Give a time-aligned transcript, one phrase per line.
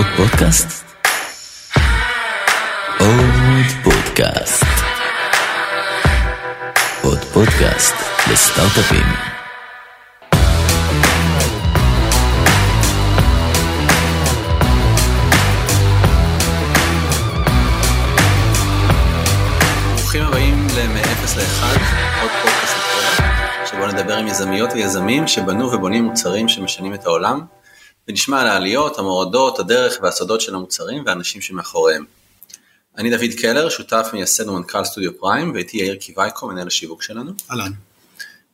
[0.00, 0.84] עוד פודקאסט?
[2.98, 4.64] עוד פודקאסט.
[7.02, 7.94] עוד פודקאסט
[8.32, 9.06] לסטארט-אפים.
[19.96, 21.64] ברוכים הבאים ל-0 ל-1,
[22.22, 22.76] עוד פודקאסט
[23.66, 27.40] שבו נדבר עם יזמיות ויזמים שבנו ובונים מוצרים שמשנים את העולם,
[28.10, 32.04] ונשמע על העליות, המורדות, הדרך והסודות של המוצרים והאנשים שמאחוריהם.
[32.98, 37.32] אני דוד קלר, שותף מייסד ומנכ"ל סטודיו פריים, ואיתי יאיר קיווייקו, מנהל השיווק שלנו.
[37.50, 37.72] אהלן.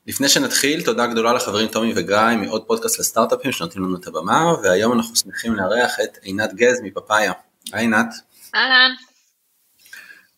[0.06, 4.92] לפני שנתחיל, תודה גדולה לחברים טומי וגיא מעוד פודקאסט לסטארט-אפים שנותנים לנו את הבמה, והיום
[4.92, 7.32] אנחנו שמחים לארח את עינת גז מפאפאיה.
[7.72, 8.14] היי עינת,
[8.54, 8.90] אהלן,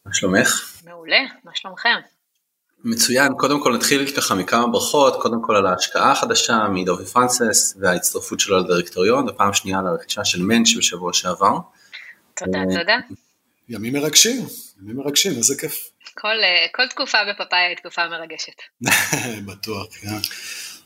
[0.06, 0.78] מה שלומך?
[0.84, 1.98] מעולה, מה שלומכם?
[2.84, 8.40] מצוין, קודם כל נתחיל ככה מכמה ברכות, קודם כל על ההשקעה החדשה מדובי פרנסס וההצטרפות
[8.40, 11.58] שלו לדירקטוריון, ופעם שנייה על הרכישה של מענץ' בשבוע שעבר.
[12.36, 12.96] תודה, אה, תודה.
[13.68, 14.46] ימים מרגשים,
[14.82, 15.90] ימים מרגשים, איזה כיף.
[16.14, 18.62] כל, אה, כל תקופה בפאפאיה היא תקופה מרגשת.
[19.46, 20.08] בטוח, כן.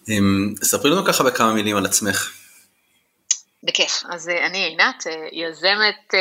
[0.08, 2.32] אמ, ספרי לנו ככה בכמה מילים על עצמך.
[3.62, 4.02] בכיף.
[4.10, 6.14] אז אה, אני עינת, יזמת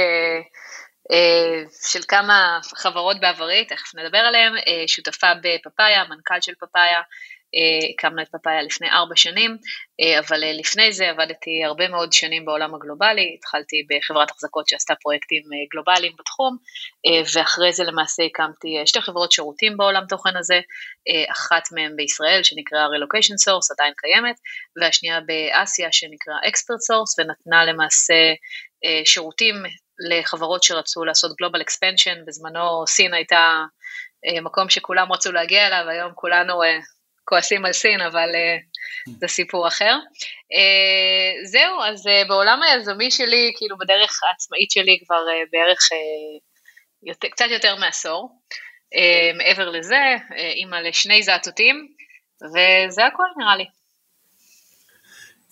[1.91, 7.03] של כמה חברות בעברי, תכף נדבר עליהן, אה, שותפה בפאפאיה, מנכ"ל של פאפאיה, אה,
[7.93, 9.57] הקמנו את פאפאיה לפני ארבע שנים,
[10.01, 14.93] אה, אבל אה, לפני זה עבדתי הרבה מאוד שנים בעולם הגלובלי, התחלתי בחברת החזקות שעשתה
[15.01, 16.57] פרויקטים אה, גלובליים בתחום,
[17.05, 20.59] אה, ואחרי זה למעשה הקמתי אה, שתי חברות שירותים בעולם תוכן הזה,
[21.09, 24.35] אה, אחת מהן בישראל שנקראה Relocation Source, עדיין קיימת,
[24.81, 28.33] והשנייה באסיה שנקרא Expert Source, ונתנה למעשה
[28.85, 29.55] אה, שירותים
[30.09, 33.63] לחברות שרצו לעשות Global Expansion, בזמנו סין הייתה
[34.25, 36.79] אה, מקום שכולם רצו להגיע אליו, היום כולנו אה,
[37.25, 38.57] כועסים על סין, אבל אה,
[39.19, 39.95] זה סיפור אחר.
[40.53, 45.79] אה, זהו, אז אה, בעולם היזמי שלי, כאילו בדרך העצמאית שלי כבר בערך
[47.03, 48.41] יותר, קצת יותר מעשור.
[49.37, 51.87] מעבר לזה, אימא לשני זעתותים,
[52.41, 53.65] וזה הכל נראה לי.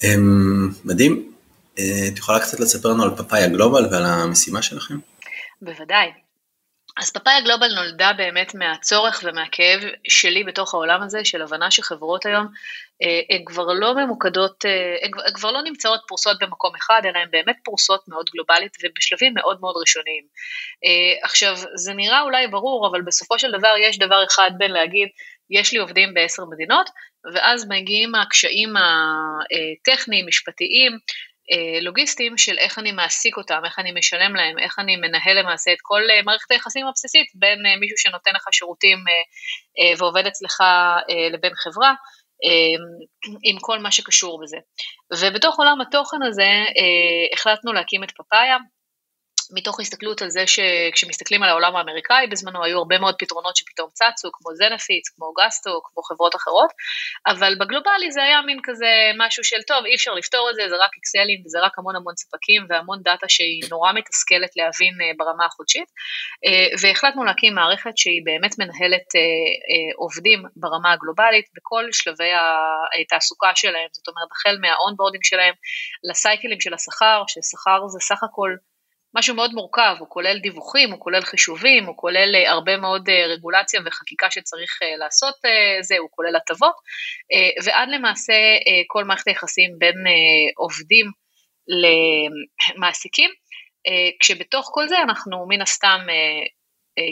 [0.03, 1.33] אמ, מדהים,
[1.73, 4.95] את יכולה קצת לספר לנו על פאפאיה גלובל ועל המשימה שלכם?
[5.61, 6.11] בוודאי.
[6.99, 12.47] אז פאפאיה גלובל נולדה באמת מהצורך ומהכאב שלי בתוך העולם הזה, של הבנה שחברות היום
[13.03, 17.27] אה, הן כבר לא ממוקדות, אה, הן כבר- לא נמצאות פרוסות במקום אחד, אלא הן
[17.31, 20.23] באמת פרוסות מאוד גלובלית ובשלבים מאוד מאוד ראשוניים.
[20.85, 25.09] אה, עכשיו, זה נראה אולי ברור, אבל בסופו של דבר יש דבר אחד בין להגיד,
[25.49, 26.89] יש לי עובדים בעשר מדינות,
[27.33, 30.91] ואז מגיעים הקשיים הטכניים, משפטיים,
[31.81, 35.77] לוגיסטיים של איך אני מעסיק אותם, איך אני משלם להם, איך אני מנהל למעשה את
[35.81, 39.13] כל אה, מערכת היחסים הבסיסית בין אה, מישהו שנותן לך שירותים אה,
[39.79, 41.93] אה, ועובד אצלך אה, לבין חברה,
[42.45, 42.75] אה,
[43.43, 44.57] עם כל מה שקשור בזה.
[45.19, 48.57] ובתוך עולם התוכן הזה אה, החלטנו להקים את פאפאיה,
[49.51, 54.29] מתוך הסתכלות על זה שכשמסתכלים על העולם האמריקאי, בזמנו היו הרבה מאוד פתרונות שפתאום צצו,
[54.33, 56.69] כמו זנפיץ, כמו גסטו, כמו חברות אחרות,
[57.27, 60.75] אבל בגלובלי זה היה מין כזה משהו של טוב, אי אפשר לפתור את זה, זה
[60.75, 65.45] רק אקסלים וזה רק המון המון ספקים והמון דאטה שהיא נורא מתסכלת להבין אה, ברמה
[65.45, 65.89] החודשית,
[66.45, 69.21] אה, והחלטנו להקים מערכת שהיא באמת מנהלת אה,
[69.97, 72.31] עובדים ברמה הגלובלית בכל שלבי
[73.01, 75.53] התעסוקה שלהם, זאת אומרת החל מה onboarding שלהם
[76.09, 78.51] ל cycleים של השכר, ששכר זה סך הכל
[79.13, 83.25] משהו מאוד מורכב, הוא כולל דיווחים, הוא כולל חישובים, הוא כולל אה, הרבה מאוד אה,
[83.25, 85.35] רגולציה וחקיקה שצריך אה, לעשות
[85.81, 86.75] זה, הוא כולל הטבות,
[87.63, 88.33] ועד למעשה
[88.87, 89.95] כל מערכת היחסים בין
[90.57, 91.05] עובדים
[92.77, 93.29] למעסיקים,
[94.19, 95.99] כשבתוך כל זה אנחנו מן הסתם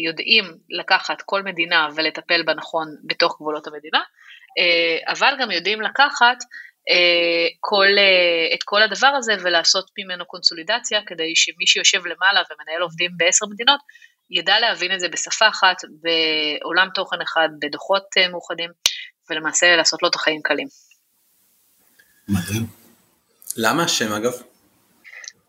[0.05, 4.01] יודעים לקחת כל מדינה ולטפל בה נכון בתוך גבולות המדינה,
[5.07, 6.37] אבל גם יודעים לקחת
[7.59, 13.11] כל, אה, את כל הדבר הזה ולעשות ממנו קונסולידציה כדי שמי שיושב למעלה ומנהל עובדים
[13.17, 13.79] בעשר מדינות
[14.29, 18.69] ידע להבין את זה בשפה אחת, בעולם תוכן אחד, בדוחות אה, מאוחדים
[19.29, 20.67] ולמעשה לעשות לו את החיים קלים.
[22.27, 22.65] מדהים.
[23.57, 24.31] למה השם אגב?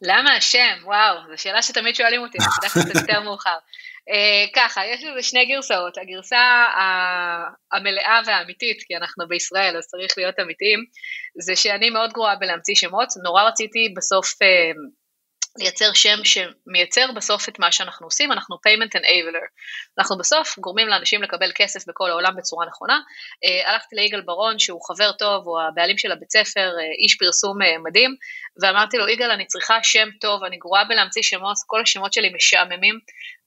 [0.03, 0.77] למה השם?
[0.85, 3.59] וואו, זו שאלה שתמיד שואלים אותי, בדרך כלל קצת יותר מאוחר.
[4.11, 5.99] Uh, ככה, יש לזה שני גרסאות.
[5.99, 6.65] הגרסה
[7.73, 10.79] המלאה והאמיתית, כי אנחנו בישראל אז צריך להיות אמיתיים,
[11.41, 14.77] זה שאני מאוד גרועה בלהמציא שמות, נורא רציתי בסוף uh,
[15.59, 19.47] לייצר שם שמייצר בסוף את מה שאנחנו עושים, אנחנו payment enabler.
[19.99, 23.01] אנחנו בסוף גורמים לאנשים לקבל כסף בכל העולם בצורה נכונה.
[23.45, 27.63] Uh, הלכתי ליגאל ברון שהוא חבר טוב, הוא הבעלים של הבית ספר, uh, איש פרסום
[27.63, 28.17] uh, מדהים,
[28.63, 32.99] ואמרתי לו, יגאל, אני צריכה שם טוב, אני גרועה בלהמציא שמות, כל השמות שלי משעממים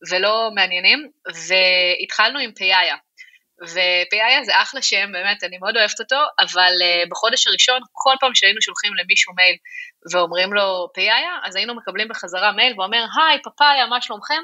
[0.10, 1.10] ולא מעניינים,
[1.48, 2.96] והתחלנו עם פייאיה.
[3.64, 8.36] ופאיה זה אחלה שם, באמת, אני מאוד אוהבת אותו, אבל uh, בחודש הראשון, כל פעם
[8.36, 9.56] שהיינו שולחים למישהו מייל
[10.14, 14.42] ואומרים לו פאיה, אז היינו מקבלים בחזרה מייל ואומר, היי, פפאיה, מה שלומכם?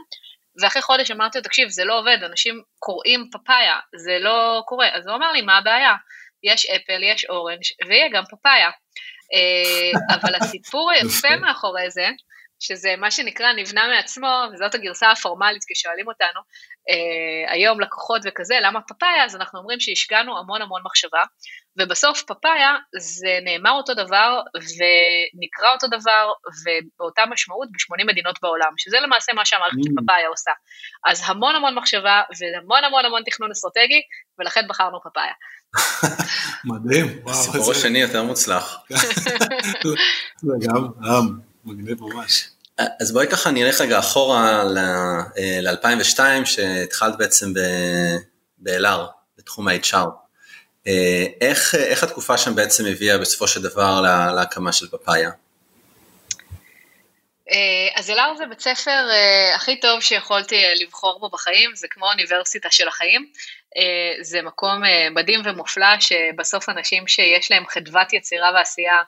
[0.62, 4.88] ואחרי חודש אמרתי לו, תקשיב, זה לא עובד, אנשים קוראים פפאיה, זה לא קורה.
[4.94, 5.96] אז הוא אמר לי, מה הבעיה?
[6.44, 8.70] יש אפל, יש אורנג' ויהיה גם פפאיה.
[8.70, 12.08] Uh, אבל הסיפור היפה מאחורי זה,
[12.60, 16.42] שזה מה שנקרא נבנה מעצמו, וזאת הגרסה הפורמלית כששואלים אותנו,
[16.90, 19.26] אה, היום לקוחות וכזה, למה פפאיה?
[19.26, 21.24] אז אנחנו אומרים שהשקענו המון המון מחשבה,
[21.80, 26.32] ובסוף פפאיה זה נאמר אותו דבר ונקרא אותו דבר
[26.64, 30.04] ובאותה משמעות ב-80 מדינות בעולם, שזה למעשה מה שהמערכת של mm.
[30.04, 30.52] פפאיה עושה.
[31.06, 34.02] אז המון המון מחשבה והמון המון המון תכנון אסטרטגי,
[34.40, 35.34] ולכן בחרנו פפאיה.
[36.72, 37.36] מדהים, וואו.
[37.40, 38.78] הסיפור השני יותר מוצלח.
[40.48, 40.88] זה גם,
[41.68, 42.48] מגניב ממש.
[42.78, 47.54] אז בואי ככה נלך רגע אחורה ל-2002, אה, שהתחלת בעצם
[48.58, 49.02] ב-LR,
[49.38, 50.08] בתחום ה-HR.
[50.88, 54.02] אה, איך, איך התקופה שם בעצם הביאה בסופו של דבר
[54.36, 55.30] להקמה של פפאיה?
[57.52, 59.08] אה, אז אלאר זה בית ספר
[59.56, 63.32] הכי טוב שיכולתי לבחור בו בחיים, זה כמו אוניברסיטה של החיים.
[64.22, 64.82] זה מקום
[65.12, 69.02] מדהים ומופלא, שבסוף אנשים שיש להם חדוות יצירה ועשייה,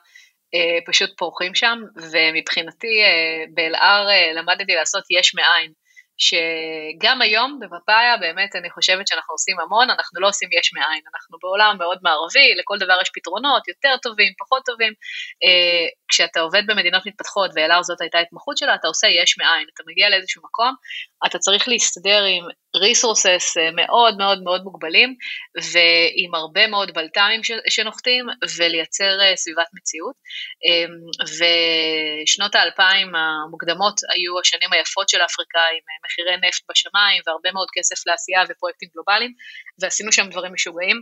[0.85, 5.71] פשוט פורחים שם, ומבחינתי אה, באלער אה, למדתי לעשות יש מאין.
[6.19, 11.37] שגם היום בפאפאיה באמת אני חושבת שאנחנו עושים המון, אנחנו לא עושים יש מאין, אנחנו
[11.41, 14.93] בעולם מאוד מערבי, לכל דבר יש פתרונות, יותר טובים, פחות טובים.
[15.43, 19.83] אה, כשאתה עובד במדינות מתפתחות, ואלאר זאת הייתה התמחות שלה, אתה עושה יש מאין, אתה
[19.87, 20.73] מגיע לאיזשהו מקום,
[21.25, 22.43] אתה צריך להסתדר עם
[22.77, 25.15] resources אה, מאוד מאוד מאוד מוגבלים,
[25.73, 28.25] ועם הרבה מאוד בלת"מים שנוחתים,
[28.57, 30.15] ולייצר אה, סביבת מציאות.
[31.37, 38.41] ושנות האלפיים המוקדמות היו השנים היפות של האפריקאים, מחירי נפט בשמיים והרבה מאוד כסף לעשייה
[38.49, 39.33] ופרויקטים גלובליים,
[39.81, 40.97] ועשינו שם דברים משוגעים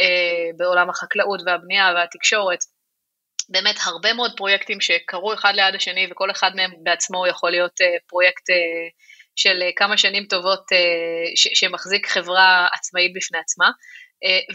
[0.00, 2.58] אה, בעולם החקלאות והבנייה והתקשורת.
[3.48, 7.96] באמת הרבה מאוד פרויקטים שקרו אחד ליד השני וכל אחד מהם בעצמו יכול להיות אה,
[8.06, 8.88] פרויקט אה,
[9.36, 10.64] של כמה שנים טובות
[11.54, 13.70] שמחזיק חברה עצמאית בפני עצמה.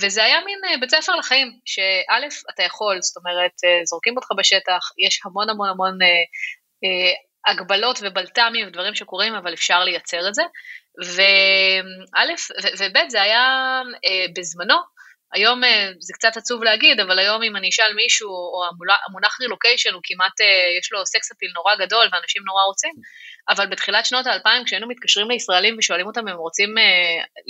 [0.01, 3.51] וזה היה מין בית ספר לחיים, שא', אתה יכול, זאת אומרת,
[3.83, 5.97] זורקים אותך בשטח, יש המון המון המון
[7.45, 10.43] הגבלות ובלת"מים ודברים שקורים, אבל אפשר לייצר את זה.
[11.15, 12.23] וא'
[12.79, 14.77] וב' זה היה אה, בזמנו,
[15.33, 18.63] היום אה, זה קצת עצוב להגיד, אבל היום אם אני אשאל מישהו, או
[19.07, 22.93] המונח רילוקיישן הוא כמעט, אה, יש לו סקס אפיל נורא גדול ואנשים נורא רוצים,
[23.49, 26.75] אבל בתחילת שנות האלפיים כשהיינו מתקשרים לישראלים ושואלים אותם אם הם רוצים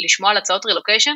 [0.05, 1.15] לשמוע על הצעות רילוקיישן,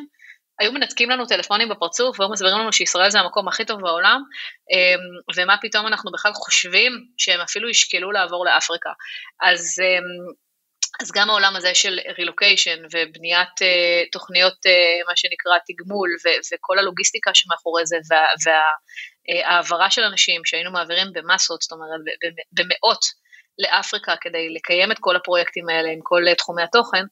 [0.59, 4.21] היו מנתקים לנו טלפונים בפרצוף והיו מסבירים לנו שישראל זה המקום הכי טוב בעולם,
[4.71, 4.99] אמ,
[5.35, 8.89] ומה פתאום אנחנו בכלל חושבים שהם אפילו ישקלו לעבור לאפריקה.
[9.41, 10.33] אז, אמ,
[11.01, 16.79] אז גם העולם הזה של רילוקיישן ובניית uh, תוכניות, uh, מה שנקרא תגמול ו- וכל
[16.79, 21.99] הלוגיסטיקה שמאחורי זה וההעברה וה, uh, של אנשים שהיינו מעבירים במסות, זאת אומרת
[22.51, 23.05] במאות
[23.59, 27.05] לאפריקה כדי לקיים את כל הפרויקטים האלה עם כל תחומי התוכן, אה,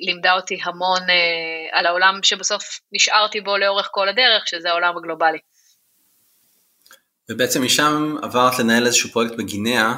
[0.00, 5.38] לימדה אותי המון אה, על העולם שבסוף נשארתי בו לאורך כל הדרך, שזה העולם הגלובלי.
[7.30, 9.94] ובעצם משם עברת לנהל איזשהו פרויקט בגינאה,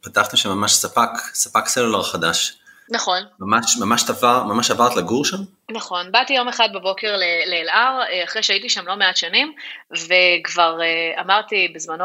[0.00, 2.58] ופתחת שם ממש ספק, ספק סלולר חדש.
[2.90, 3.22] נכון.
[3.40, 5.36] ממש, ממש, תבר, ממש עברת לגור שם?
[5.70, 7.16] נכון, באתי יום אחד בבוקר
[7.46, 9.52] לאלער, אה, אחרי שהייתי שם לא מעט שנים,
[9.90, 10.78] וכבר
[11.20, 12.04] אמרתי בזמנו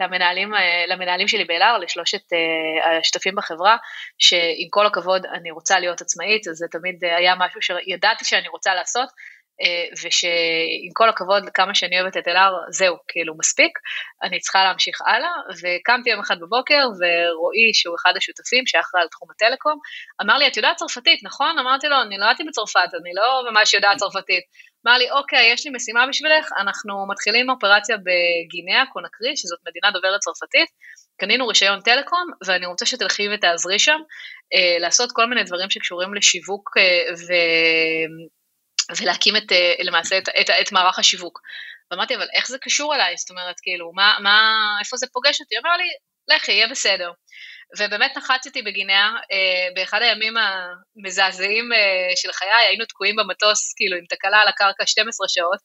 [0.00, 3.76] למנהלים, אה, למנהלים שלי באלאר, לשלושת אה, השותפים בחברה,
[4.18, 8.74] שעם כל הכבוד אני רוצה להיות עצמאית, אז זה תמיד היה משהו שידעתי שאני רוצה
[8.74, 9.14] לעשות, אה,
[10.02, 13.78] ושעם כל הכבוד כמה שאני אוהבת את אלאר, זהו, כאילו מספיק,
[14.22, 15.30] אני צריכה להמשיך הלאה,
[15.62, 19.78] וקמתי יום אחד בבוקר, ורועי, שהוא אחד השותפים, שאחראי על תחום הטלקום,
[20.22, 21.58] אמר לי, את יודעת צרפתית, נכון?
[21.58, 24.44] אמרתי לו, אני נולדתי בצרפת, אני לא ממש יודעת צרפתית.
[24.86, 30.20] אמר לי, אוקיי, יש לי משימה בשבילך, אנחנו מתחילים אופרציה בגינאה, קונקרי, שזאת מדינה דוברת
[30.20, 30.68] צרפתית,
[31.20, 34.00] קנינו רישיון טלקום, ואני רוצה שתלכי ותעזרי שם,
[34.54, 37.32] אה, לעשות כל מיני דברים שקשורים לשיווק אה, ו...
[39.00, 41.40] ולהקים את, אה, למעשה את, את, את מערך השיווק.
[41.90, 43.16] ואמרתי, אבל איך זה קשור אליי?
[43.16, 45.54] זאת אומרת, כאילו, מה, מה, איפה זה פוגש אותי?
[45.58, 45.88] אמר לי,
[46.28, 47.10] לכי, יהיה בסדר.
[47.78, 54.04] ובאמת נחצתי בגינאה, אה, באחד הימים המזעזעים אה, של חיי, היינו תקועים במטוס, כאילו, עם
[54.08, 55.58] תקלה על הקרקע 12 שעות,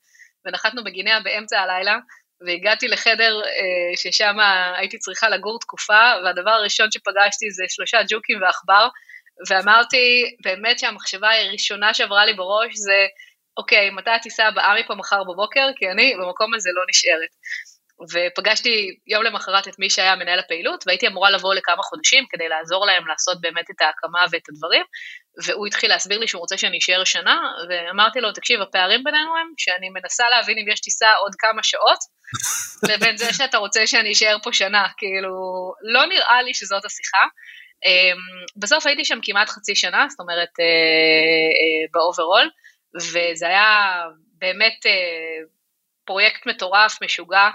[0.46, 1.98] ונחתנו בגינאה באמצע הלילה,
[2.46, 4.36] והגעתי לחדר אה, ששם
[4.77, 8.88] הייתי צריכה לגור תקופה, והדבר הראשון שפגשתי זה שלושה ג'וקים ועכבר,
[9.50, 13.08] ואמרתי, באמת שהמחשבה הראשונה שעברה לי בראש זה,
[13.58, 15.67] אוקיי, מתי הטיסה הבאה מפה מחר בבוקר?
[15.75, 17.29] כי אני במקום הזה לא נשארת.
[18.13, 22.86] ופגשתי יום למחרת את מי שהיה מנהל הפעילות, והייתי אמורה לבוא לכמה חודשים כדי לעזור
[22.86, 24.84] להם לעשות באמת את ההקמה ואת הדברים,
[25.46, 27.38] והוא התחיל להסביר לי שהוא רוצה שאני אשאר שנה,
[27.70, 32.00] ואמרתי לו, תקשיב, הפערים בינינו הם שאני מנסה להבין אם יש טיסה עוד כמה שעות,
[32.89, 35.34] לבין זה שאתה רוצה שאני אשאר פה שנה, כאילו,
[35.94, 37.25] לא נראה לי שזאת השיחה.
[37.86, 38.17] אמ,
[38.55, 40.50] בסוף הייתי שם כמעט חצי שנה, זאת אומרת,
[41.93, 42.50] ב overall,
[42.96, 44.03] וזה היה
[44.38, 44.86] באמת
[46.05, 47.50] פרויקט מטורף, משוגע,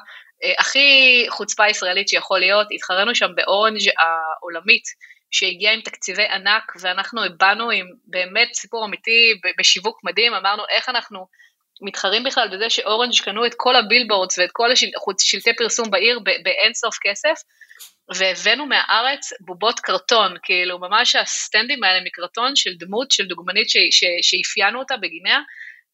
[0.45, 4.85] אה, הכי חוצפה ישראלית שיכול להיות, התחרנו שם באורנג' העולמית,
[5.31, 11.27] שהגיעה עם תקציבי ענק, ואנחנו הגענו עם באמת סיפור אמיתי בשיווק מדהים, אמרנו איך אנחנו
[11.81, 16.75] מתחרים בכלל בזה שאורנג' קנו את כל ה billboards ואת כל השלטי פרסום בעיר באין
[16.75, 17.43] סוף כסף,
[18.15, 23.69] והבאנו מהארץ בובות קרטון, כאילו ממש הסטנדים האלה מקרטון של דמות, של דוגמנית
[24.23, 25.39] שאפיינו אותה בגיניה,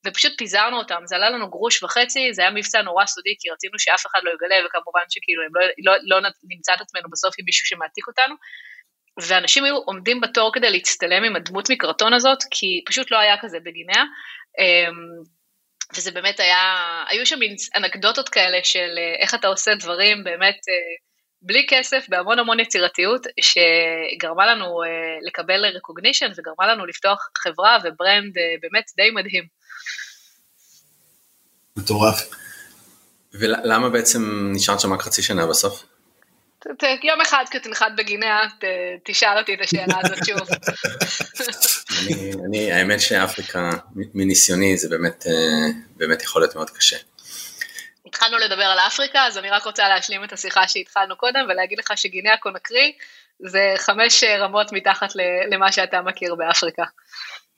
[0.06, 3.78] ופשוט פיזרנו אותם, זה עלה לנו גרוש וחצי, זה היה מבצע נורא סודי, כי רצינו
[3.78, 7.44] שאף אחד לא יגלה, וכמובן שכאילו הם לא, לא, לא נמצא את עצמנו בסוף עם
[7.44, 8.35] מישהו שמעתיק אותנו,
[9.20, 13.58] ואנשים היו עומדים בתור כדי להצטלם עם הדמות מקרטון הזאת, כי פשוט לא היה כזה
[13.61, 14.04] בגיניה,
[14.58, 14.94] אמ,
[15.97, 16.75] וזה באמת היה,
[17.09, 20.97] היו שם מין אנקדוטות כאלה של אה, איך אתה עושה דברים באמת אה,
[21.42, 24.88] בלי כסף, בהמון המון יצירתיות, שגרמה לנו אה,
[25.28, 29.45] לקבל recognition וגרמה לנו לפתוח חברה ו brand באמת די מדהים.
[31.76, 32.30] מטורף.
[33.33, 35.85] ולמה בעצם נשארת שם רק חצי שנה בסוף?
[37.02, 38.38] יום אחד כתנחת בגיניה,
[39.04, 40.48] תשאל אותי את השאלה הזאת שוב.
[42.48, 43.70] אני, האמת שאפריקה,
[44.14, 45.32] מניסיוני, זה באמת, אה,
[45.96, 46.96] באמת יכול להיות מאוד קשה.
[48.06, 51.92] התחלנו לדבר על אפריקה, אז אני רק רוצה להשלים את השיחה שהתחלנו קודם ולהגיד לך
[51.96, 52.92] שגיניה קונקרי
[53.46, 55.08] זה חמש רמות מתחת
[55.50, 56.82] למה שאתה מכיר באפריקה.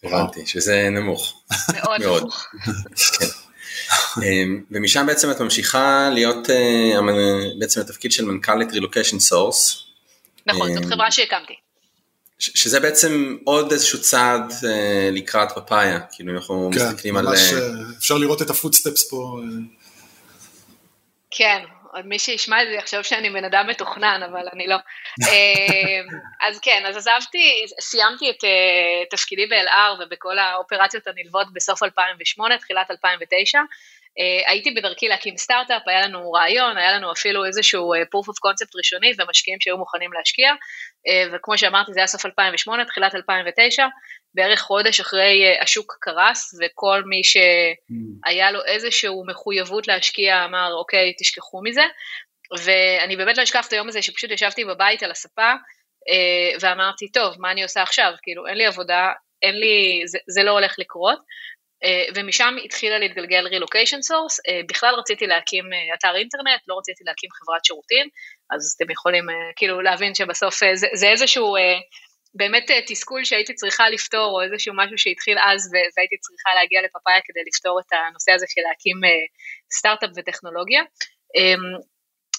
[0.05, 1.43] הבנתי, שזה נמוך.
[1.75, 2.47] מאוד נמוך.
[4.23, 6.99] אמ, ומשם בעצם את ממשיכה להיות אה,
[7.59, 9.83] בעצם התפקיד של מנכ"לית Relocation Source.
[10.47, 11.55] נכון, זאת אמ, חברה שהקמתי.
[12.39, 17.25] שזה בעצם עוד איזשהו צעד אה, לקראת פפאיה, כאילו אנחנו כן, מסתכלים על...
[17.25, 19.41] כן, ממש אה, אפשר לראות את ה footsteps פה.
[21.31, 21.59] כן,
[21.93, 24.77] עוד מי שישמע את זה יחשוב שאני בן אדם מתוכנן, אבל אני לא.
[26.49, 28.45] אז כן, אז עזבתי, סיימתי את
[29.11, 33.61] תפקידי ב-LR ובכל האופרציות הנלוות בסוף 2008, תחילת 2009.
[34.11, 38.51] Uh, הייתי בדרכי להקים סטארט-אפ, היה לנו רעיון, היה לנו אפילו איזשהו uh, proof of
[38.51, 43.87] concept ראשוני ומשקיעים שהיו מוכנים להשקיע, uh, וכמו שאמרתי זה היה סוף 2008, תחילת 2009,
[44.35, 51.15] בערך חודש אחרי uh, השוק קרס, וכל מי שהיה לו איזשהו מחויבות להשקיע אמר אוקיי
[51.19, 51.85] תשכחו מזה,
[52.65, 57.35] ואני באמת לא אשכח את היום הזה שפשוט ישבתי בבית על הספה, uh, ואמרתי טוב
[57.39, 61.19] מה אני עושה עכשיו, כאילו אין לי עבודה, אין לי, זה, זה לא הולך לקרות,
[61.85, 67.05] אה, ומשם התחילה להתגלגל Relocation Source, אה, בכלל רציתי להקים אה, אתר אינטרנט, לא רציתי
[67.05, 68.09] להקים חברת שירותים,
[68.51, 71.57] אז אתם יכולים כאילו להבין שבסוף זה, זה איזשהו
[72.35, 77.41] באמת תסכול שהייתי צריכה לפתור, או איזשהו משהו שהתחיל אז והייתי צריכה להגיע לפאפאיה כדי
[77.49, 78.97] לפתור את הנושא הזה של להקים
[79.73, 80.83] סטארט-אפ וטכנולוגיה.
[81.37, 81.91] אמ,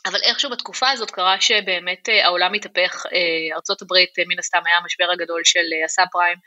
[0.06, 3.06] אבל איכשהו בתקופה הזאת קרה שבאמת העולם התהפך,
[3.54, 6.38] ארה"ב מן הסתם היה המשבר הגדול של הסאב פריים,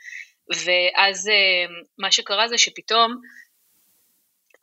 [0.49, 1.65] ואז אה,
[1.97, 3.15] מה שקרה זה שפתאום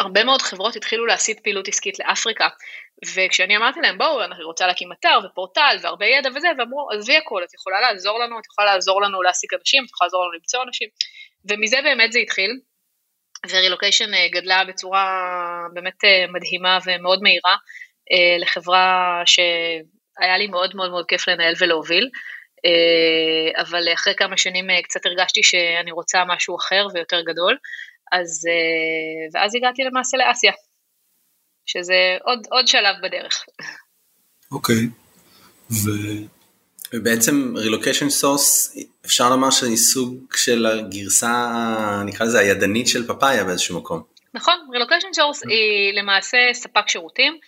[0.03, 2.49] הרבה מאוד חברות התחילו להסיט פעילות עסקית לאפריקה,
[3.15, 7.45] וכשאני אמרתי להם בואו, אני רוצה להקים אתר ופורטל והרבה ידע וזה, ואמרו עזבי הכל,
[7.45, 10.63] את יכולה לעזור לנו, את יכולה לעזור לנו להעסיק אנשים, את יכולה לעזור לנו למצוא
[10.63, 10.89] אנשים,
[11.51, 12.51] ומזה באמת זה התחיל,
[13.51, 15.07] ורילוקיישן אה, גדלה בצורה
[15.75, 17.57] באמת אה, מדהימה ומאוד מהירה
[18.39, 22.09] לחברה שהיה לי מאוד מאוד מאוד כיף לנהל ולהוביל.
[22.65, 27.57] אה, אבל אחרי כמה שנים אה, קצת הרגשתי שאני רוצה משהו אחר ויותר גדול,
[28.13, 30.53] אז, אה, ואז הגעתי למעשה לאסיה,
[31.67, 33.45] שזה עוד, עוד שלב בדרך.
[34.53, 34.89] אוקיי, okay.
[35.71, 35.91] ו...
[36.95, 38.77] ובעצם Relocation Source
[39.07, 41.51] אפשר לומר שהיא סוג של הגרסה
[42.07, 44.03] נקרא לזה הידנית של פאפאיה באיזשהו מקום.
[44.35, 47.39] נכון, Relocation Source היא למעשה ספק שירותים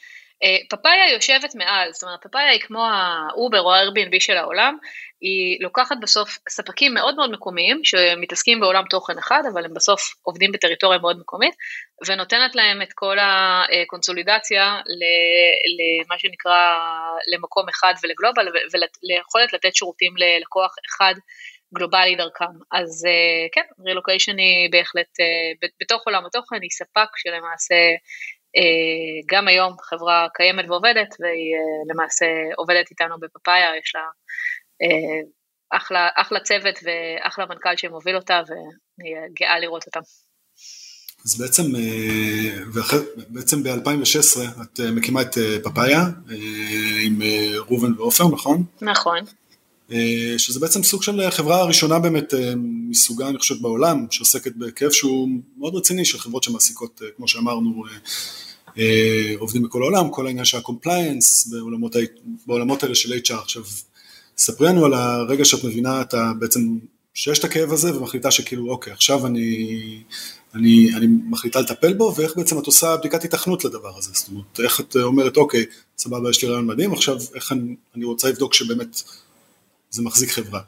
[0.43, 4.77] אה, פאפאיה יושבת מעל, זאת אומרת פאפאיה היא כמו האובר או ה-Airbnb של העולם,
[5.25, 10.53] היא לוקחת בסוף ספקים מאוד מאוד מקומיים שמתעסקים בעולם תוכן אחד, אבל הם בסוף עובדים
[10.53, 11.55] בטריטוריה מאוד מקומית,
[12.07, 14.65] ונותנת להם את כל הקונסולידציה
[15.79, 16.79] למה שנקרא
[17.35, 21.15] למקום אחד ול global, וליכולת לתת שירותים ללקוח אחד
[21.75, 22.55] גלובלי דרכם.
[22.73, 27.81] אז אה, כן, רילוקיישן היא בהחלט, אה, בתוך עולם התוכן היא ספק שלמעשה
[28.57, 31.55] אה, גם היום חברה קיימת ועובדת, והיא
[31.91, 32.27] למעשה
[32.57, 34.03] עובדת איתנו בפאפאיה, יש לה
[35.71, 40.01] אחלה, אחלה צוות ואחלה מנכ"ל שמוביל אותה, ואני גאה לראות אותם.
[41.25, 42.65] אז בעצם, אה,
[43.29, 46.07] בעצם ב-2016 את אה, מקימה את אה, פאפאיה
[47.05, 47.23] עם
[47.69, 48.65] ראובן ועופר, נכון?
[48.83, 49.19] נכון.
[50.39, 52.35] שזה בעצם סוג של חברה הראשונה באמת
[52.91, 55.29] מסוגה, אני חושב, בעולם, שעוסקת בהיקף שהוא
[55.59, 57.85] מאוד רציני של חברות שמעסיקות, כמו שאמרנו,
[59.39, 61.97] עובדים בכל העולם, כל העניין של ה-compliance בעולמות,
[62.47, 63.35] בעולמות האלה של HR.
[63.43, 63.63] עכשיו,
[64.39, 66.33] ספרי לנו על הרגע שאת מבינה את ה...
[66.39, 66.61] בעצם
[67.15, 70.03] שיש את הכאב הזה ומחליטה שכאילו, אוקיי, עכשיו אני,
[70.55, 74.61] אני, אני מחליטה לטפל בו, ואיך בעצם את עושה בדיקת התכנות לדבר הזה, זאת אומרת,
[74.61, 75.65] איך את אומרת, אוקיי,
[75.99, 79.03] סבבה, יש לי רעיון מדהים, עכשיו איך אני, אני רוצה לבדוק שבאמת
[79.91, 80.61] זה מחזיק חברה.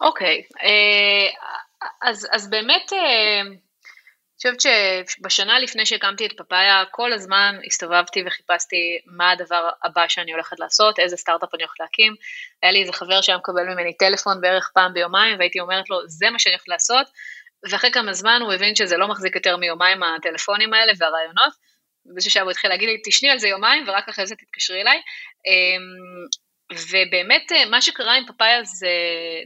[0.00, 1.28] אוקיי, אה,
[2.02, 3.56] אז, אז באמת, אה,
[4.46, 10.60] חושבת שבשנה לפני שהקמתי את פאפאיה, כל הזמן הסתובבתי וחיפשתי מה הדבר הבא שאני הולכת
[10.60, 12.14] לעשות, איזה סטארט-אפ אני הולכת להקים.
[12.62, 16.30] היה לי איזה חבר שהיה מקבל ממני טלפון בערך פעם ביומיים, והייתי אומרת לו, זה
[16.30, 17.06] מה שאני הולכת לעשות,
[17.70, 21.52] ואחרי כמה זמן הוא הבין שזה לא מחזיק יותר מיומיים הטלפונים האלה והרעיונות,
[22.06, 25.00] ובאיזשהו שעה הוא התחיל להגיד לי, תשני על זה יומיים ורק אחרי זה תתקשרי אליי.
[25.46, 26.44] אמ,
[26.90, 28.88] ובאמת מה שקרה עם פאפאיה זה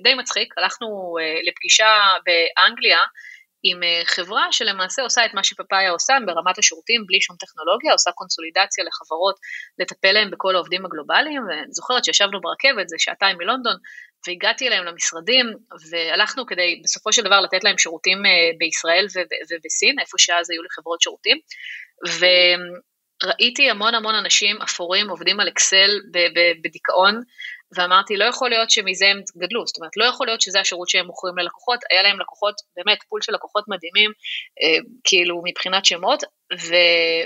[0.02, 2.98] די מצחיק, הלכנו אה, לפגישה באנגליה,
[3.62, 8.10] עם אה, חברה שלמעשה עושה את מה שפאפאיה עושה ברמת השירותים בלי שום טכנולוגיה, עושה
[8.10, 9.34] קונסולידציה לחברות
[9.78, 13.76] לטפל להם בכל העובדים הגלובליים, ואני זוכרת שישבנו ברכבת, זה שעתיים מלונדון,
[14.26, 15.46] והגעתי אליהם למשרדים,
[15.90, 19.06] והלכנו כדי בסופו של דבר לתת להם שירותים אה, בישראל
[19.50, 21.38] ובסין, איפה שאז היו לי חברות שירותים,
[22.18, 25.90] וראיתי המון המון אנשים אפורים עובדים על אקסל
[26.62, 27.22] בדיכאון,
[27.76, 31.06] ואמרתי, לא יכול להיות שמזה הם גדלו, זאת אומרת, לא יכול להיות שזה השירות שהם
[31.06, 34.10] מוכרים ללקוחות, היה להם לקוחות, באמת, פול של לקוחות מדהימים,
[34.62, 36.22] אה, כאילו, מבחינת שמות,
[36.60, 36.74] ו...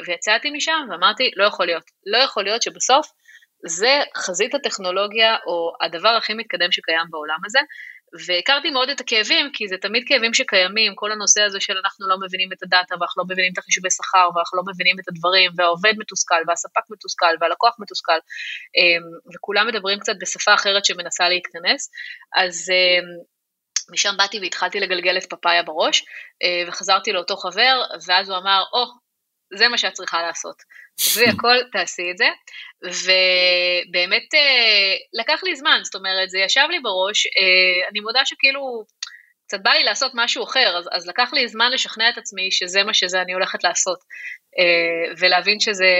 [0.06, 3.06] ויצאתי משם ואמרתי, לא יכול להיות, לא יכול להיות שבסוף
[3.66, 7.58] זה חזית הטכנולוגיה, או הדבר הכי מתקדם שקיים בעולם הזה,
[8.26, 12.16] והכרתי מאוד את הכאבים, כי זה תמיד כאבים שקיימים, כל הנושא הזה של אנחנו לא
[12.20, 15.92] מבינים את הדאטה, ואנחנו לא מבינים את החישובי שכר, ואנחנו לא מבינים את הדברים, והעובד
[15.98, 18.18] מתוסכל, והספק מתוסכל, והלקוח מתוסכל,
[18.76, 21.90] אמ, וכולם מדברים קצת בשפה אחרת שמנסה להתכנס,
[22.36, 23.04] אז אמ,
[23.92, 26.04] משם באתי והתחלתי לגלגל את פאפאיה בראש,
[26.42, 29.02] אה, וחזרתי לאותו חבר, ואז הוא אמר, או, oh,
[29.54, 30.62] זה מה שאת צריכה לעשות.
[31.00, 32.28] עזבי הכל, תעשי את זה.
[32.84, 38.84] ובאמת אה, לקח לי זמן, זאת אומרת, זה ישב לי בראש, אה, אני מודה שכאילו,
[39.46, 42.84] קצת בא לי לעשות משהו אחר, אז, אז לקח לי זמן לשכנע את עצמי שזה
[42.84, 43.98] מה שזה אני הולכת לעשות,
[44.58, 45.92] אה, ולהבין שזה,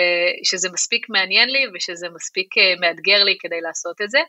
[0.44, 2.48] שזה מספיק מעניין לי ושזה מספיק
[2.80, 4.20] מאתגר לי כדי לעשות את זה.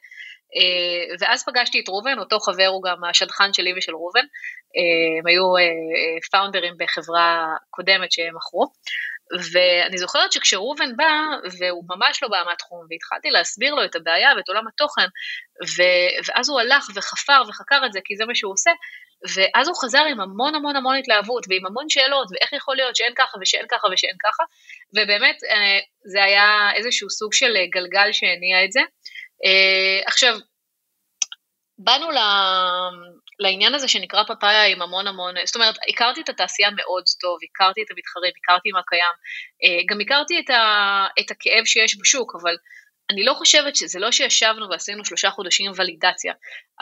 [1.19, 4.25] ואז פגשתי את ראובן, אותו חבר הוא גם השדכן שלי ושל ראובן,
[5.19, 5.43] הם היו
[6.31, 8.71] פאונדרים בחברה קודמת שהם מכרו.
[9.51, 11.11] ואני זוכרת שכשראובן בא,
[11.59, 15.07] והוא ממש לא בא מהתחום, והתחלתי להסביר לו את הבעיה ואת עולם התוכן,
[15.77, 15.83] ו,
[16.27, 18.71] ואז הוא הלך וחפר וחקר את זה, כי זה מה שהוא עושה,
[19.35, 23.13] ואז הוא חזר עם המון המון המון התלהבות, ועם המון שאלות, ואיך יכול להיות שאין
[23.17, 24.43] ככה ושאין ככה ושאין ככה,
[24.95, 25.79] ובאמת אה,
[26.11, 28.81] זה היה איזשהו סוג של גלגל שהניע את זה.
[29.45, 30.37] אה, עכשיו,
[31.77, 32.11] באנו
[33.39, 37.81] לעניין הזה שנקרא פאפאיה עם המון המון, זאת אומרת, הכרתי את התעשייה מאוד טוב, הכרתי
[37.81, 39.15] את המתחרים, הכרתי מה קיים,
[39.63, 42.55] אה, גם הכרתי את, ה, את הכאב שיש בשוק, אבל
[43.11, 46.33] אני לא חושבת שזה לא שישבנו ועשינו שלושה חודשים ולידציה.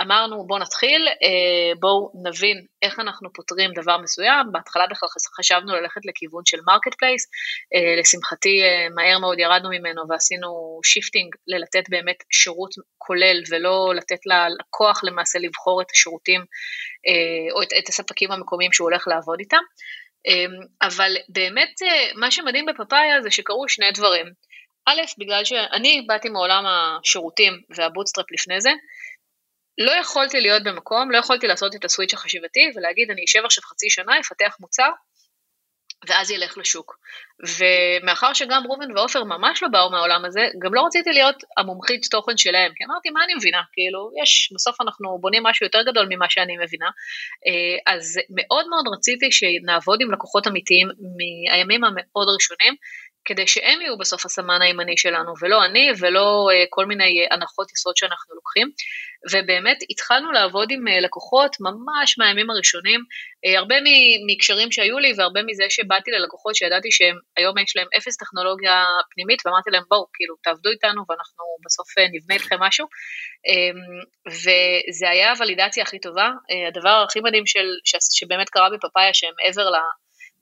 [0.02, 6.02] אמרנו בואו נתחיל, אה, בואו נבין איך אנחנו פותרים דבר מסוים, בהתחלה בכלל חשבנו ללכת
[6.06, 7.28] לכיוון של marketplace,
[7.76, 14.20] אה, לשמחתי אה, מהר מאוד ירדנו ממנו ועשינו shifting ללתת באמת שירות כולל ולא לתת
[14.26, 16.42] ללקוח למעשה לבחור את השירותים
[17.52, 19.64] או את, את הספקים המקומיים שהוא הולך לעבוד איתם.
[20.82, 21.76] אבל באמת
[22.16, 24.26] מה שמדהים בפאפאיה זה שקרו שני דברים.
[24.88, 28.70] א', בגלל שאני באתי מעולם השירותים והבוטסטראפ לפני זה,
[29.78, 33.90] לא יכולתי להיות במקום, לא יכולתי לעשות את הסוויץ' החשיבתי ולהגיד אני אשב עכשיו חצי
[33.90, 34.90] שנה, אפתח מוצר
[36.08, 36.98] ואז ילך לשוק.
[37.60, 42.38] ומאחר שגם ראובן ועופר ממש לא באו מהעולם הזה, גם לא רציתי להיות המומחית תוכן
[42.38, 43.62] שלהם, כי אמרתי, מה אני מבינה?
[43.74, 46.90] כאילו, יש, בסוף אנחנו בונים משהו יותר גדול ממה שאני מבינה.
[47.48, 52.76] אה, אז מאוד מאוד רציתי שנעבוד עם לקוחות אמיתיים מהימים המאוד ראשונים,
[53.26, 57.72] כדי שהם יהיו בסוף הסמן הימני שלנו, ולא אני ולא uh, כל מיני uh, הנחות
[57.72, 58.72] יסוד שאנחנו לוקחים.
[59.32, 63.76] ובאמת התחלנו לעבוד עם uh, לקוחות ממש מהימים הראשונים, uh, הרבה
[64.28, 69.46] מקשרים שהיו לי והרבה מזה שבאתי ללקוחות שידעתי שהם היום יש להם אפס טכנולוגיה פנימית,
[69.46, 72.86] ואמרתי להם בואו, כאילו תעבדו איתנו ואנחנו בסוף uh, נבנה איתכם משהו.
[72.86, 73.80] Um,
[74.28, 79.70] וזה היה הוולידציה הכי טובה, uh, הדבר הכי מדהים של, ש, שבאמת קרה בפאפאיה שמעבר
[79.70, 79.76] ל...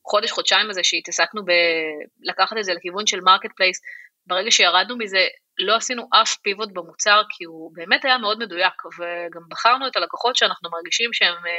[0.10, 3.80] החודש, חודשיים הזה שהתעסקנו בלקחת את זה לכיוון של marketplace,
[4.28, 5.28] ברגע שירדנו מזה
[5.60, 10.36] לא עשינו אף pivot במוצר, כי הוא באמת היה מאוד מדויק, וגם בחרנו את הלקוחות
[10.36, 11.52] שאנחנו מרגישים שהם אה,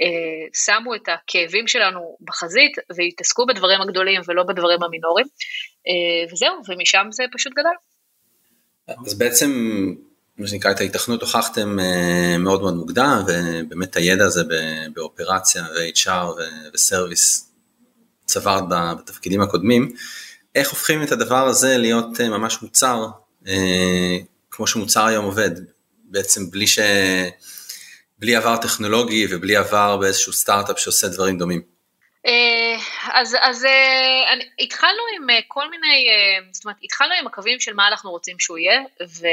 [0.00, 5.26] אה, שמו את הכאבים שלנו בחזית, והתעסקו בדברים הגדולים ולא בדברים המינוריים,
[5.88, 7.76] אה, וזהו, ומשם זה פשוט גדל.
[9.06, 9.50] אז בעצם,
[10.38, 14.40] מה שנקרא, את ההיתכנות הוכחתם אה, מאוד מאוד מוקדם, ובאמת הידע הזה
[14.94, 16.42] באופרציה ו-HR
[16.74, 17.55] וסרוויס
[18.26, 19.92] צברת בתפקידים הקודמים.
[20.54, 23.06] איך הופכים את הדבר הזה להיות אה, ממש מוצר,
[23.48, 24.16] אה,
[24.50, 25.50] כמו שמוצר היום עובד,
[26.04, 26.78] בעצם בלי, ש...
[28.18, 31.62] בלי עבר טכנולוגי ובלי עבר באיזשהו סטארט-אפ שעושה דברים דומים?
[32.26, 32.76] אה,
[33.12, 33.66] אז, אז
[34.58, 36.06] התחלנו עם כל מיני,
[36.52, 39.26] זאת אומרת, התחלנו עם הקווים של מה אנחנו רוצים שהוא יהיה, ו,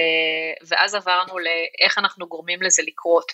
[0.67, 3.31] ואז עברנו לאיך אנחנו גורמים לזה לקרות.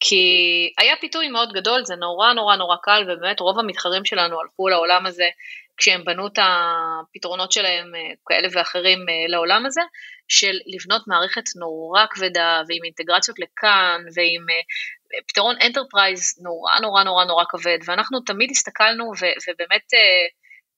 [0.00, 4.68] כי היה פיתוי מאוד גדול, זה נורא נורא נורא קל, ובאמת רוב המתחרים שלנו הלכו
[4.68, 5.28] לעולם הזה
[5.76, 9.80] כשהם בנו את הפתרונות שלהם אה, כאלה ואחרים אה, לעולם הזה,
[10.28, 17.24] של לבנות מערכת נורא כבדה ועם אינטגרציות לכאן ועם אה, פתרון enterprise נורא נורא נורא
[17.24, 19.82] נורא כבד, ואנחנו תמיד הסתכלנו ו- ובאמת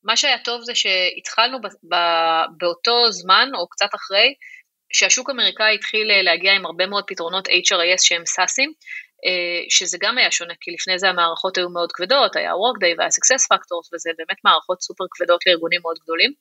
[0.05, 1.59] מה שהיה טוב זה שהתחלנו
[2.59, 4.35] באותו זמן או קצת אחרי,
[4.93, 8.73] שהשוק האמריקאי התחיל להגיע עם הרבה מאוד פתרונות HRIS שהם סאסים,
[9.69, 13.43] שזה גם היה שונה, כי לפני זה המערכות היו מאוד כבדות, היה Workday והיה Success
[13.53, 16.33] Factors, וזה באמת מערכות סופר כבדות לארגונים מאוד גדולים,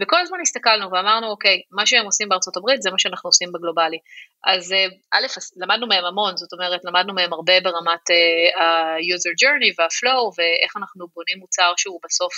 [0.00, 3.98] וכל הזמן הסתכלנו ואמרנו, אוקיי, מה שהם עושים בארצות הברית זה מה שאנחנו עושים בגלובלי.
[4.46, 9.74] אז אה, א', למדנו מהם המון, זאת אומרת, למדנו מהם הרבה ברמת uh, ה-user journey
[9.78, 12.34] וה-flow, ואיך אנחנו בונים מוצר שהוא בסוף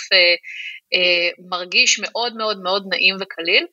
[1.49, 3.65] מרגיש מאוד מאוד מאוד נעים וקליל.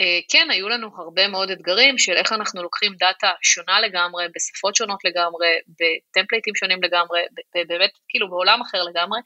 [0.00, 4.76] אה, כן, היו לנו הרבה מאוד אתגרים של איך אנחנו לוקחים דאטה שונה לגמרי, בשפות
[4.76, 7.20] שונות לגמרי, בטמפלייטים שונים לגמרי,
[7.68, 9.20] באמת כאילו בעולם אחר לגמרי,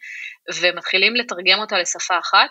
[0.60, 2.50] ומתחילים לתרגם אותה לשפה אחת.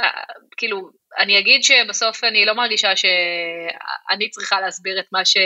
[0.00, 0.22] אה,
[0.56, 5.36] כאילו, אני אגיד שבסוף אני לא מרגישה שאני צריכה להסביר את מה ש...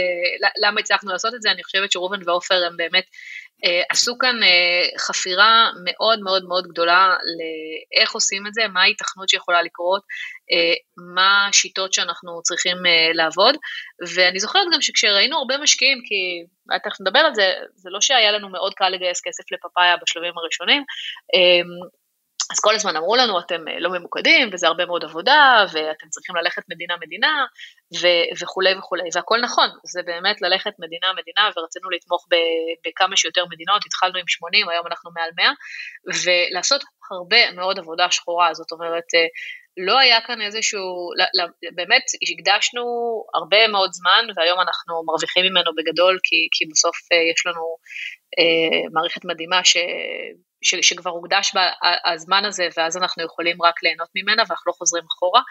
[0.63, 3.05] למה הצלחנו לעשות את זה, אני חושבת שראובן ועופר הם באמת
[3.65, 9.29] אה, עשו כאן אה, חפירה מאוד מאוד מאוד גדולה לאיך עושים את זה, מה ההיתכנות
[9.29, 10.03] שיכולה לקרות,
[10.53, 10.75] אה,
[11.15, 12.77] מה השיטות שאנחנו צריכים
[13.15, 13.57] לעבוד,
[14.15, 16.45] ואני זוכרת גם שכשראינו הרבה משקיעים, כי
[16.85, 20.83] תכף נדבר על זה, זה לא שהיה לנו מאוד קל לגייס כסף לפאפאיה בשלבים הראשונים,
[22.53, 26.37] אז כל הזמן אמרו לנו, אתם אה, לא ממוקדים, וזה הרבה מאוד עבודה, ואתם צריכים
[26.37, 27.47] ללכת מדינה-מדינה,
[28.43, 32.27] וכולי וכולי, והכל נכון, זה באמת ללכת מדינה-מדינה, ורצינו לתמוך
[32.87, 35.53] בכמה שיותר מדינות, התחלנו עם 80, היום אנחנו מעל 100,
[36.25, 39.27] ולעשות הרבה מאוד עבודה שחורה, זאת אומרת, אה,
[39.87, 41.11] לא היה כאן איזשהו,
[41.75, 42.83] באמת הקדשנו
[43.35, 47.77] הרבה מאוד זמן, והיום אנחנו מרוויחים ממנו בגדול, כי, כי בסוף אה, יש לנו
[48.93, 49.77] מערכת מדהימה ש,
[50.63, 51.67] ש, שכבר הוקדש בה
[52.05, 55.43] הזמן הזה, ואז אנחנו יכולים רק ליהנות ממנה, ואנחנו לא חוזרים אחורה.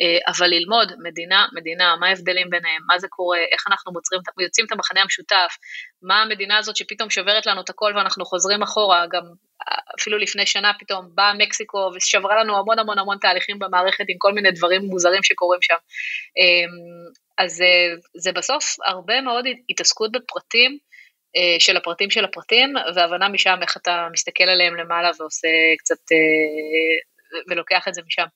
[0.00, 4.66] אה, אבל ללמוד מדינה, מדינה, מה ההבדלים ביניהם, מה זה קורה, איך אנחנו מוצרים, יוצאים
[4.66, 5.56] את המחנה המשותף,
[6.02, 9.22] מה המדינה הזאת שפתאום שוברת לנו את הכל ואנחנו חוזרים אחורה, גם
[10.00, 14.32] אפילו לפני שנה פתאום באה מקסיקו ושברה לנו המון המון המון תהליכים במערכת עם כל
[14.32, 15.74] מיני דברים מוזרים שקורים שם.
[16.36, 16.68] אמ,
[17.38, 20.78] אז אה, זה בסוף הרבה מאוד התעסקות בפרטים, אה,
[21.58, 25.96] של הפרטים של הפרטים, והבנה משם איך אתה מסתכל עליהם למעלה ועושה קצת,
[27.48, 28.26] ולוקח את זה משם.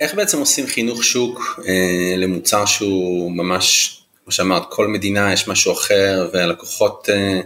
[0.00, 5.72] איך בעצם עושים חינוך שוק אה, למוצר שהוא ממש, כמו שאמרת, כל מדינה יש משהו
[5.72, 7.40] אחר והלקוחות, אה,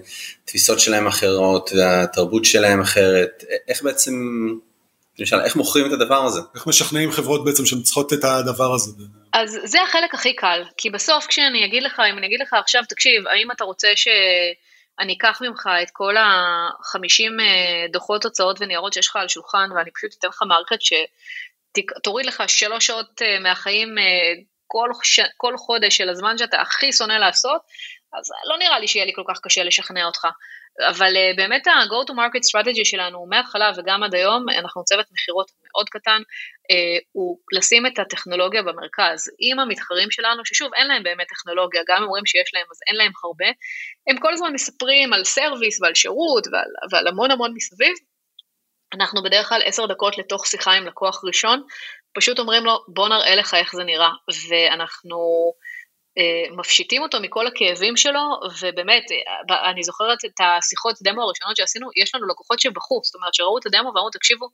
[0.44, 4.12] תפיסות שלהם אחרות והתרבות שלהם אחרת, איך בעצם,
[5.18, 6.40] למשל, איך מוכרים את הדבר הזה?
[6.54, 8.90] איך משכנעים חברות בעצם שהן צריכות את הדבר הזה?
[9.34, 12.82] אז זה החלק הכי קל, כי בסוף כשאני אגיד לך, אם אני אגיד לך עכשיו,
[12.88, 14.08] תקשיב, האם אתה רוצה ש...
[15.00, 19.90] אני אקח ממך את כל החמישים אה, דוחות הוצאות וניירות שיש לך על שולחן ואני
[19.90, 20.92] פשוט אתן לך מערכת ש,
[22.02, 24.90] תוריד לך שלוש שעות אה, מהחיים אה, כל,
[25.36, 27.62] כל חודש של הזמן שאתה הכי שונא לעשות,
[28.18, 30.26] אז לא נראה לי שיהיה לי כל כך קשה לשכנע אותך.
[30.88, 35.50] אבל uh, באמת ה-go to market strategy שלנו מההתחלה וגם עד היום, אנחנו צוות מכירות
[35.64, 39.30] מאוד קטן, uh, הוא לשים את הטכנולוגיה במרכז.
[39.38, 42.96] עם המתחרים שלנו, ששוב אין להם באמת טכנולוגיה, גם אם אומרים שיש להם אז אין
[42.96, 43.46] להם הרבה,
[44.08, 47.94] הם כל הזמן מספרים על סרוויס ועל שירות ועל, ועל המון המון מסביב,
[48.94, 51.62] אנחנו בדרך כלל עשר דקות לתוך שיחה עם לקוח ראשון,
[52.14, 54.10] פשוט אומרים לו בוא נראה לך איך זה נראה,
[54.48, 55.73] ואנחנו אה,
[56.56, 58.20] מפשיטים אותו מכל הכאבים שלו,
[58.60, 59.04] ובאמת,
[59.50, 63.58] אה, אני זוכרת את השיחות דמו הראשונות שעשינו, יש לנו לקוחות שבכו, זאת אומרת שראו
[63.58, 64.46] את הדמו ואמרו תקשיבו,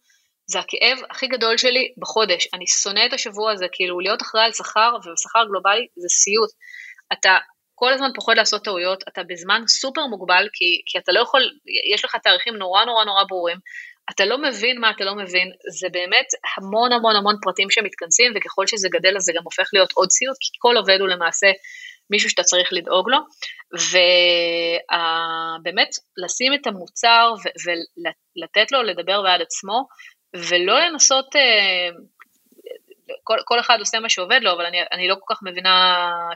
[0.46, 4.52] זה הכאב הכי גדול שלי בחודש, אני שונא את השבוע הזה, כאילו להיות אחראי על
[4.52, 6.50] שכר, ושכר גלובלי זה סיוט.
[7.12, 7.36] אתה
[7.74, 11.42] כל הזמן פוחד לעשות טעויות, אתה בזמן סופר מוגבל, כי, כי אתה לא יכול,
[11.94, 13.58] יש לך תאריכים נורא נורא נורא ברורים,
[14.10, 18.66] אתה לא מבין מה אתה לא מבין, זה באמת המון המון המון פרטים שמתכנסים, וככל
[18.66, 21.46] שזה גדל אז זה גם הופך להיות עוד סיוט, כי כל עובד הוא למעשה
[22.10, 23.18] מישהו שאתה צריך לדאוג לו,
[25.62, 25.88] ובאמת
[26.24, 27.32] לשים את המוצר
[27.64, 29.86] ולתת לו לדבר בעד עצמו,
[30.36, 31.88] ולא לנסות אה,
[33.24, 35.74] כל, כל אחד עושה מה שעובד לו, אבל אני, אני לא כל כך מבינה,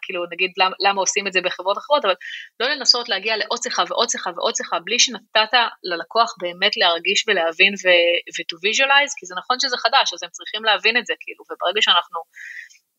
[0.03, 2.15] כאילו, נגיד, למה, למה עושים את זה בחברות אחרות, אבל
[2.61, 7.75] לא לנסות להגיע לעוד שיחה ועוד שיחה ועוד שיחה, בלי שנתת ללקוח באמת להרגיש ולהבין
[7.75, 11.83] ו-to visualize, כי זה נכון שזה חדש, אז הם צריכים להבין את זה, כאילו, וברגע
[11.83, 12.21] שאנחנו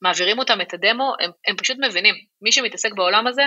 [0.01, 2.15] מעבירים אותם את הדמו, הם, הם פשוט מבינים.
[2.41, 3.43] מי שמתעסק בעולם הזה,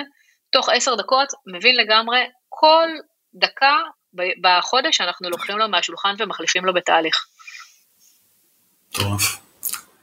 [0.53, 2.89] תוך עשר דקות, מבין לגמרי כל
[3.35, 3.77] דקה
[4.43, 7.17] בחודש אנחנו לוקחים לו מהשולחן ומחליפים לו בתהליך.
[8.89, 9.48] מטורף.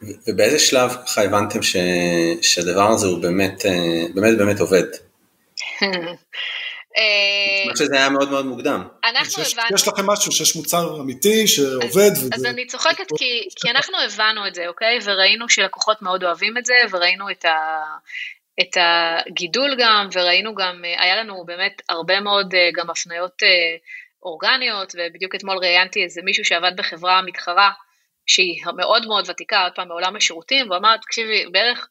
[0.02, 1.76] ובאיזה שלב ככה הבנתם ש,
[2.42, 4.84] שהדבר הזה הוא באמת, אה, באמת באמת עובד?
[6.96, 8.88] זאת אומרת שזה היה מאוד מאוד מוקדם.
[9.04, 9.76] אנחנו שיש, הבנו...
[9.76, 12.12] יש לכם משהו, שיש מוצר אמיתי שעובד.
[12.12, 12.30] אז, וזה...
[12.34, 15.00] אז אני צוחקת כי, כי אנחנו הבנו את זה, אוקיי?
[15.04, 17.84] וראינו שלקוחות מאוד אוהבים את זה, וראינו את, ה,
[18.62, 23.44] את הגידול גם, וראינו גם, אה, היה לנו באמת הרבה מאוד אה, גם הפניות
[24.24, 27.72] אורגניות, ובדיוק אתמול ראיינתי איזה מישהו שעבד בחברה מתחרה,
[28.26, 31.88] שהיא מאוד מאוד ותיקה, עוד פעם, מעולם השירותים, והוא אמר, תקשיבי, בערך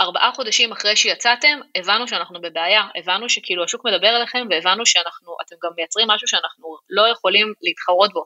[0.00, 5.56] ארבעה חודשים אחרי שיצאתם, הבנו שאנחנו בבעיה, הבנו שכאילו השוק מדבר אליכם, והבנו שאנחנו, אתם
[5.64, 8.24] גם מייצרים משהו שאנחנו לא יכולים להתחרות בו.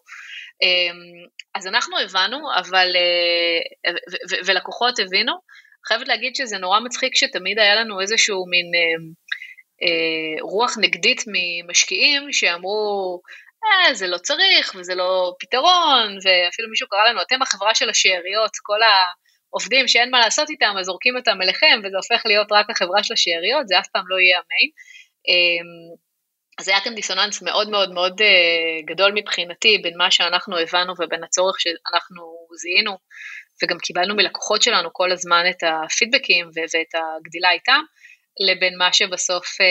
[0.63, 3.93] אמ, אז אנחנו הבנו, אבל, אה,
[4.47, 5.33] ולקוחות הבינו.
[5.87, 9.03] חייבת להגיד שזה נורא מצחיק שתמיד היה לנו איזשהו מין אה,
[9.83, 13.21] אה, רוח נגדית ממשקיעים שאמרו,
[13.65, 18.51] אה, זה לא צריך וזה לא פתרון, ואפילו מישהו קרא לנו, אתם החברה של השאריות,
[18.63, 23.03] כל העובדים שאין מה לעשות איתם, אז זורקים אותם אליכם, וזה הופך להיות רק החברה
[23.03, 24.71] של השאריות, זה אף פעם לא יהיה המיין.
[25.29, 26.11] אמ,
[26.59, 31.25] אז היה כאן דיסוננס מאוד מאוד מאוד אה, גדול מבחינתי בין מה שאנחנו הבנו ובין
[31.25, 32.23] הצורך שאנחנו
[32.61, 32.99] זיהינו,
[33.63, 37.81] וגם קיבלנו מלקוחות שלנו כל הזמן את הפידבקים ואת הגדילה איתם.
[38.41, 39.67] לבין מה שבסוף אה,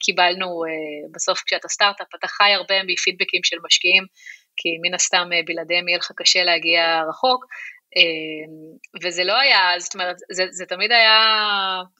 [0.00, 4.04] קיבלנו, אה, בסוף כשאתה סטארט-אפ, אתה חי הרבה מפידבקים של משקיעים,
[4.56, 7.44] כי מן הסתם אה, בלעדיהם יהיה לך קשה להגיע רחוק,
[9.02, 11.18] וזה לא היה, זאת אומרת, זה, זה תמיד היה,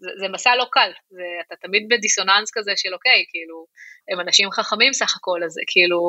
[0.01, 3.67] זה, זה מסע לא קל, זה, אתה תמיד בדיסוננס כזה של אוקיי, כאילו,
[4.13, 6.01] הם אנשים חכמים סך הכל, אז כאילו,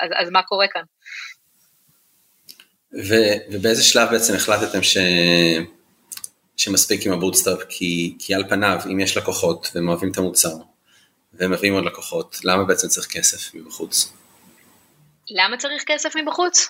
[0.00, 0.82] אז, אז מה קורה כאן?
[3.08, 3.14] ו,
[3.52, 4.96] ובאיזה שלב בעצם החלטתם ש...
[6.58, 10.54] שמספיק עם ה bootstrap, כי, כי על פניו, אם יש לקוחות והם אוהבים את המוצר,
[11.32, 14.12] והם מביאים עוד לקוחות, למה בעצם צריך כסף מבחוץ?
[15.30, 16.68] למה צריך כסף מבחוץ?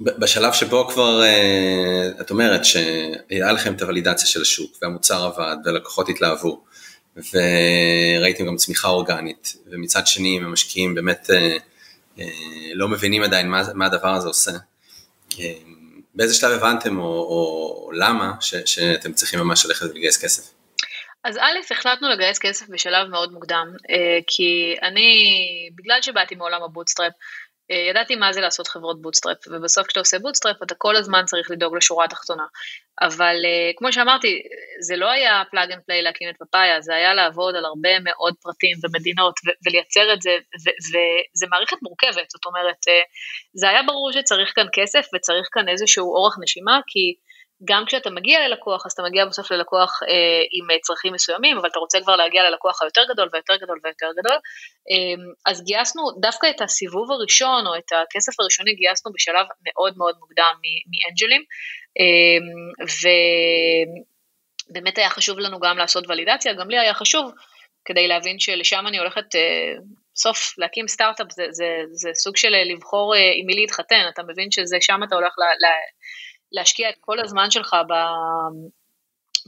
[0.00, 6.08] בשלב שבו כבר, אה, את אומרת שהיה לכם את הוולידציה של השוק, והמוצר עבד, והלקוחות
[6.08, 6.64] התלהבו,
[7.16, 11.56] וראיתם גם צמיחה אורגנית, ומצד שני, אם המשקיעים באמת אה,
[12.18, 12.24] אה,
[12.74, 14.52] לא מבינים עדיין מה, מה הדבר הזה עושה.
[16.18, 20.54] באיזה שלב הבנתם או, או למה ש, שאתם צריכים ממש ללכת ולגייס כסף?
[21.24, 25.10] אז א', החלטנו לגייס כסף בשלב מאוד מוקדם, אה, כי אני,
[25.74, 27.12] בגלל שבאתי מעולם ה bootstrap,
[27.70, 31.76] ידעתי מה זה לעשות חברות bootstrap, ובסוף כשאתה עושה bootstrap אתה כל הזמן צריך לדאוג
[31.76, 32.44] לשורה התחתונה.
[33.00, 34.42] אבל אה, כמו שאמרתי,
[34.80, 38.34] זה לא היה plug and play להקים את פאפאיה, זה היה לעבוד על הרבה מאוד
[38.42, 39.34] פרטים ומדינות
[39.66, 40.30] ולייצר את זה,
[40.62, 43.08] וזה מערכת מורכבת, זאת אומרת, אה,
[43.54, 47.14] זה היה ברור שצריך כאן כסף וצריך כאן איזשהו אורך נשימה, כי
[47.64, 51.68] גם כשאתה מגיע ללקוח, אז אתה מגיע בסוף ללקוח אה, עם אה, צרכים מסוימים, אבל
[51.68, 54.38] אתה רוצה כבר להגיע ללקוח היותר גדול ויותר גדול ויותר גדול.
[54.90, 60.14] אה, אז גייסנו דווקא את הסיבוב הראשון, או את הכסף הראשוני, גייסנו בשלב מאוד מאוד
[60.20, 60.54] מוקדם
[60.90, 61.42] מאנג'לים,
[62.00, 62.38] אה,
[64.70, 67.32] ובאמת היה חשוב לנו גם לעשות ולידציה, גם לי היה חשוב
[67.84, 69.72] כדי להבין שלשם אני הולכת, אה,
[70.14, 74.22] בסוף להקים סטארט-אפ זה, זה, זה סוג של אה, לבחור אה, עם מי להתחתן, אתה
[74.22, 75.42] מבין שזה שם אתה הולך ל...
[75.42, 75.74] לה,
[76.52, 77.92] להשקיע את כל הזמן שלך ב...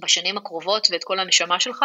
[0.00, 1.82] בשנים הקרובות ואת כל הנשמה שלך,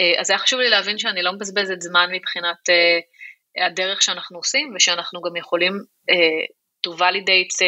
[0.00, 4.72] אה, אז היה חשוב לי להבין שאני לא מבזבזת זמן מבחינת אה, הדרך שאנחנו עושים,
[4.76, 5.72] ושאנחנו גם יכולים
[6.10, 6.44] אה,
[6.86, 7.64] to validate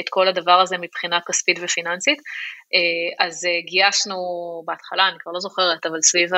[0.00, 2.18] את כל הדבר הזה מבחינה כספית ופיננסית.
[3.18, 4.16] אז גייסנו
[4.66, 6.30] בהתחלה, אני כבר לא זוכרת, אבל סביב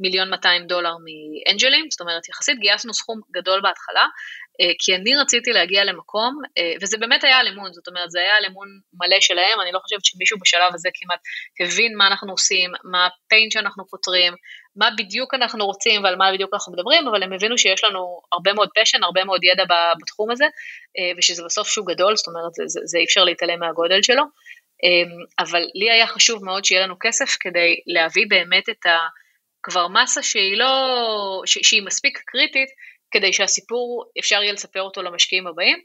[0.00, 4.06] המיליון 200 דולר מאנג'לים, זאת אומרת יחסית גייסנו סכום גדול בהתחלה,
[4.60, 8.20] אה, כי אני רציתי להגיע למקום, אה, וזה באמת היה על אמון, זאת אומרת, זה
[8.20, 11.20] היה על אמון מלא שלהם, אני לא חושבת שמישהו בשלב הזה כמעט
[11.60, 14.32] הבין מה אנחנו עושים, מה הפיין שאנחנו פותרים,
[14.76, 18.52] מה בדיוק אנחנו רוצים ועל מה בדיוק אנחנו מדברים, אבל הם הבינו שיש לנו הרבה
[18.52, 19.64] מאוד פשן, הרבה מאוד ידע
[20.02, 20.44] בתחום הזה,
[20.98, 24.22] אה, ושזה בסוף שוק גדול, זאת אומרת, זה, זה, זה אי אפשר להתעלם מהגודל שלו,
[25.38, 28.98] אבל לי היה חשוב מאוד שיהיה לנו כסף כדי להביא באמת את ה...
[29.62, 32.68] כבר מסה שהיא לא, שהיא מספיק קריטית,
[33.10, 35.78] כדי שהסיפור, אפשר יהיה לספר אותו למשקיעים הבאים,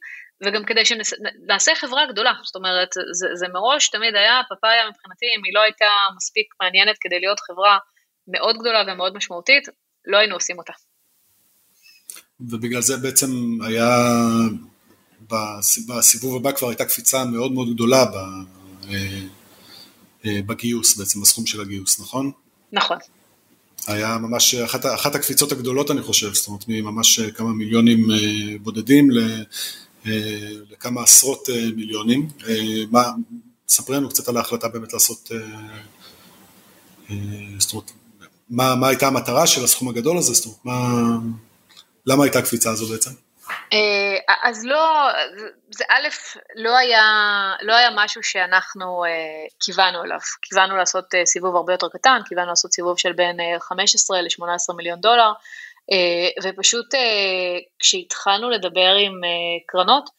[0.45, 5.41] וגם כדי שנעשה חברה גדולה, זאת אומרת, זה, זה מראש תמיד היה, פאפאיה מבחינתי, אם
[5.45, 5.85] היא לא הייתה
[6.15, 7.77] מספיק מעניינת כדי להיות חברה
[8.27, 9.63] מאוד גדולה ומאוד משמעותית,
[10.05, 10.73] לא היינו עושים אותה.
[12.39, 13.27] ובגלל זה בעצם
[13.67, 13.89] היה,
[15.87, 18.99] בסיבוב הבא כבר הייתה קפיצה מאוד מאוד גדולה אה,
[20.25, 22.31] אה, בגיוס בעצם, בסכום של הגיוס, נכון?
[22.71, 22.97] נכון.
[23.87, 28.17] היה ממש אחת, אחת הקפיצות הגדולות אני חושב, זאת אומרת מממש כמה מיליונים אה,
[28.61, 29.09] בודדים
[30.71, 32.29] לכמה עשרות מיליונים.
[32.91, 33.03] מה,
[33.67, 35.31] ספרי לנו קצת על ההחלטה באמת לעשות,
[37.59, 37.91] זאת אומרת,
[38.49, 41.17] מה, מה הייתה המטרה של הסכום הגדול הזה, זאת אומרת, מה,
[42.05, 43.11] למה הייתה הקפיצה הזו בעצם?
[43.73, 45.09] אה, אז לא,
[45.71, 46.07] זה א',
[46.55, 47.03] לא היה,
[47.61, 52.49] לא היה משהו שאנחנו אה, כיוונו אליו, כיוונו לעשות אה, סיבוב הרבה יותר קטן, כיוונו
[52.49, 55.31] לעשות סיבוב של בין 15 ל-18 מיליון דולר,
[56.43, 56.85] ופשוט
[57.79, 59.21] כשהתחלנו לדבר עם
[59.67, 60.09] קרנות,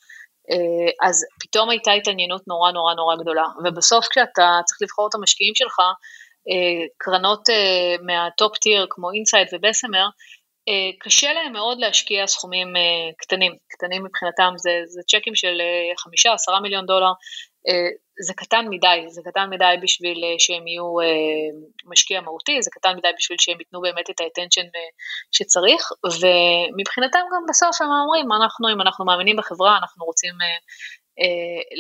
[1.03, 5.77] אז פתאום הייתה התעניינות נורא נורא נורא גדולה, ובסוף כשאתה צריך לבחור את המשקיעים שלך,
[6.98, 7.42] קרנות
[8.03, 10.09] מה top tier כמו Insight ו Bessemer,
[11.01, 12.83] קשה להם מאוד להשקיע סכומים אה,
[13.19, 17.13] קטנים, קטנים מבחינתם זה, זה צ'קים של אה, חמישה, עשרה מיליון דולר,
[18.27, 20.95] זה קטן מדי, זה קטן מדי בשביל שהם יהיו
[21.85, 24.67] משקיע מהותי, זה קטן מדי בשביל שהם ייתנו באמת את ה attention
[25.33, 30.35] שצריך, ומבחינתם גם בסוף הם אומרים, אנחנו, אם אנחנו מאמינים בחברה, אנחנו רוצים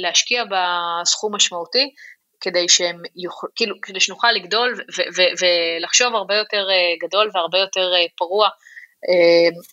[0.02, 1.94] להשקיע בסכום משמעותי,
[2.40, 4.74] כדי שהם יוכל, כאילו, כדי שנוכל לגדול
[5.40, 6.68] ולחשוב הרבה יותר
[7.02, 8.52] גדול והרבה יותר פרוע אה,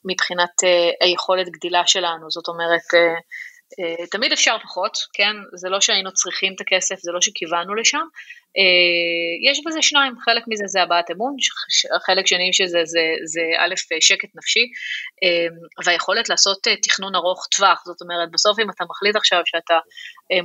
[0.06, 5.36] מבחינת אה, היכולת גדילה שלנו, זאת אומרת, אה, תמיד אפשר פחות, כן?
[5.56, 8.06] זה לא שהיינו צריכים את הכסף, זה לא שכיוונו לשם.
[9.50, 11.36] יש בזה שניים, חלק מזה זה הבעת אמון,
[12.06, 14.66] חלק שני שזה זה, זה א', שקט נפשי,
[15.86, 19.80] והיכולת לעשות תכנון ארוך טווח, זאת אומרת, בסוף אם אתה מחליט עכשיו שאתה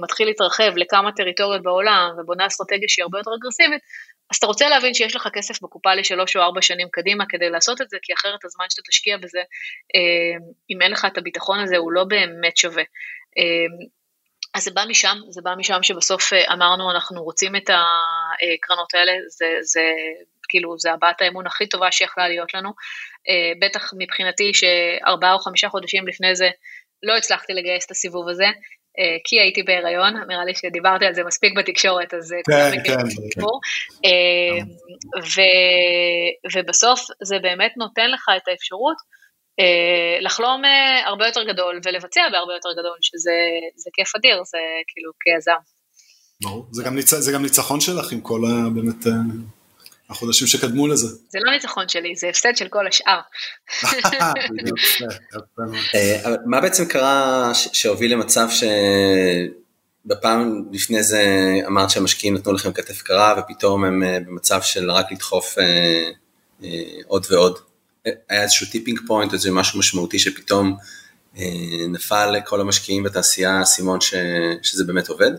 [0.03, 3.83] מתחיל להתרחב לכמה טריטוריות בעולם ובונה אסטרטגיה שהיא הרבה יותר אגרסיבית,
[4.31, 7.81] אז אתה רוצה להבין שיש לך כסף בקופה לשלוש או ארבע שנים קדימה כדי לעשות
[7.81, 9.38] את זה, כי אחרת הזמן שאתה תשקיע בזה,
[9.95, 12.83] אה, אם אין לך את הביטחון הזה, הוא לא באמת שווה.
[13.38, 13.87] אה,
[14.55, 19.12] אז זה בא משם, זה בא משם שבסוף אה, אמרנו אנחנו רוצים את הקרנות האלה,
[19.29, 19.83] זה, זה
[20.49, 22.71] כאילו, זה הבעת האמון הכי טובה שיכולה להיות לנו,
[23.61, 26.51] בטח מבחינתי שארבעה או חמישה חודשים לפני זה
[27.03, 28.51] לא הצלחתי לגייס את הסיבוב הזה, אה,
[29.25, 32.97] כי הייתי בהיריון, נראה לי שדיברתי על זה מספיק בתקשורת, אז אה, כן, כן,
[33.35, 33.41] כן.
[34.05, 34.65] אה,
[36.55, 38.97] ובסוף זה באמת נותן לך את האפשרות
[40.21, 40.63] לחלום
[41.07, 45.61] הרבה יותר גדול ולבצע בהרבה יותר גדול, שזה כיף אדיר, זה כאילו כיזם.
[46.43, 46.67] ברור,
[47.21, 48.69] זה גם ניצחון שלך עם כל ה...
[48.75, 49.05] באמת...
[50.11, 51.07] החודשים שקדמו לזה.
[51.29, 53.20] זה לא ניצחון שלי, זה הפסד של כל השאר.
[55.94, 58.49] אה, מה בעצם קרה שהוביל למצב
[60.07, 65.12] שבפעם לפני זה אמרת שהמשקיעים נתנו לכם כתף קרה ופתאום הם אה, במצב של רק
[65.12, 66.11] לדחוף אה,
[67.07, 67.59] עוד ועוד?
[68.29, 70.77] היה איזשהו tipping point, איזה משהו משמעותי שפתאום
[71.88, 73.99] נפל לכל המשקיעים בתעשייה האסימון
[74.62, 75.31] שזה באמת עובד?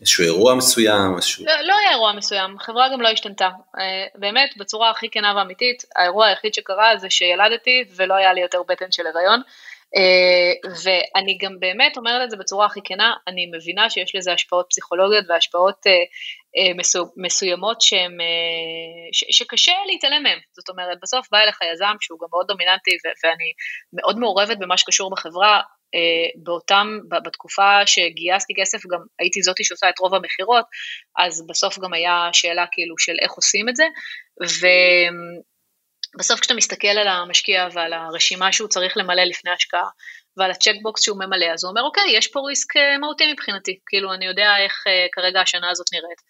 [0.00, 1.44] איזשהו אירוע מסוים, איזשהו...
[1.44, 3.48] לא, לא היה אירוע מסוים, החברה גם לא השתנתה.
[3.78, 8.62] אה, באמת, בצורה הכי כנה ואמיתית, האירוע היחיד שקרה זה שילדתי ולא היה לי יותר
[8.68, 9.42] בטן של הריון.
[9.96, 14.66] אה, ואני גם באמת אומרת את זה בצורה הכי כנה, אני מבינה שיש לזה השפעות
[14.70, 16.72] פסיכולוגיות והשפעות אה,
[17.16, 18.12] מסוימות שהם,
[19.12, 20.38] שקשה להתעלם מהם.
[20.52, 22.90] זאת אומרת, בסוף בא אליך יזם שהוא גם מאוד דומיננטי
[23.24, 23.52] ואני
[23.92, 25.60] מאוד מעורבת במה שקשור בחברה,
[26.42, 30.64] באותם, בתקופה שגייסתי כסף גם הייתי זאתי שעושה את רוב המכירות,
[31.18, 33.84] אז בסוף גם היה שאלה כאילו של איך עושים את זה,
[36.16, 39.88] ובסוף כשאתה מסתכל על המשקיע ועל הרשימה שהוא צריך למלא לפני השקעה,
[40.36, 44.14] ועל הצ'קבוקס שהוא ממלא, אז הוא אומר, אוקיי, יש פה ריסק אה, מהותי מבחינתי, כאילו
[44.14, 46.20] אני יודע איך אה, כרגע השנה הזאת נראית,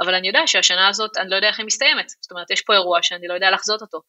[0.00, 2.72] אבל אני יודע שהשנה הזאת, אני לא יודע איך היא מסתיימת, זאת אומרת, יש פה
[2.72, 4.00] אירוע שאני לא יודע לחזות אותו.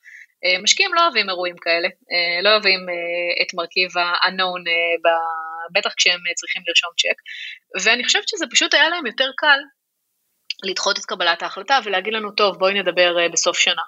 [0.45, 1.87] אה, משקיעים לא אוהבים אירועים כאלה,
[2.43, 2.79] לא אוהבים
[3.41, 4.63] את מרכיב ה-unknown,
[5.73, 7.17] בטח כשהם צריכים לרשום צ'ק,
[7.83, 9.59] ואני חושבת שזה פשוט היה להם יותר קל
[10.63, 13.81] לדחות את קבלת ההחלטה ולהגיד לנו, טוב, בואי נדבר בסוף שנה.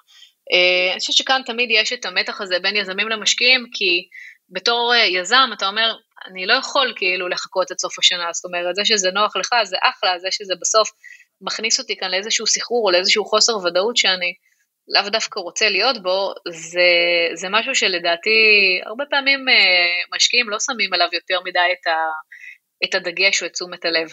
[0.92, 4.08] אני חושבת שכאן תמיד יש את המתח הזה בין יזמים למשקיעים, כי
[4.50, 8.74] בתור אה, יזם אתה אומר, אני לא יכול כאילו לחכות עד סוף השנה, זאת אומרת,
[8.74, 10.88] זה שזה נוח לך זה אחלה, זה שזה בסוף
[11.40, 14.34] מכניס אותי כאן לאיזשהו סחרור או לאיזשהו חוסר ודאות שאני
[14.88, 16.88] לאו דווקא רוצה להיות בו, זה,
[17.34, 18.30] זה משהו שלדעתי
[18.86, 21.96] הרבה פעמים אה, משקיעים לא שמים עליו יותר מדי את, ה,
[22.84, 24.08] את הדגש או את תשומת הלב.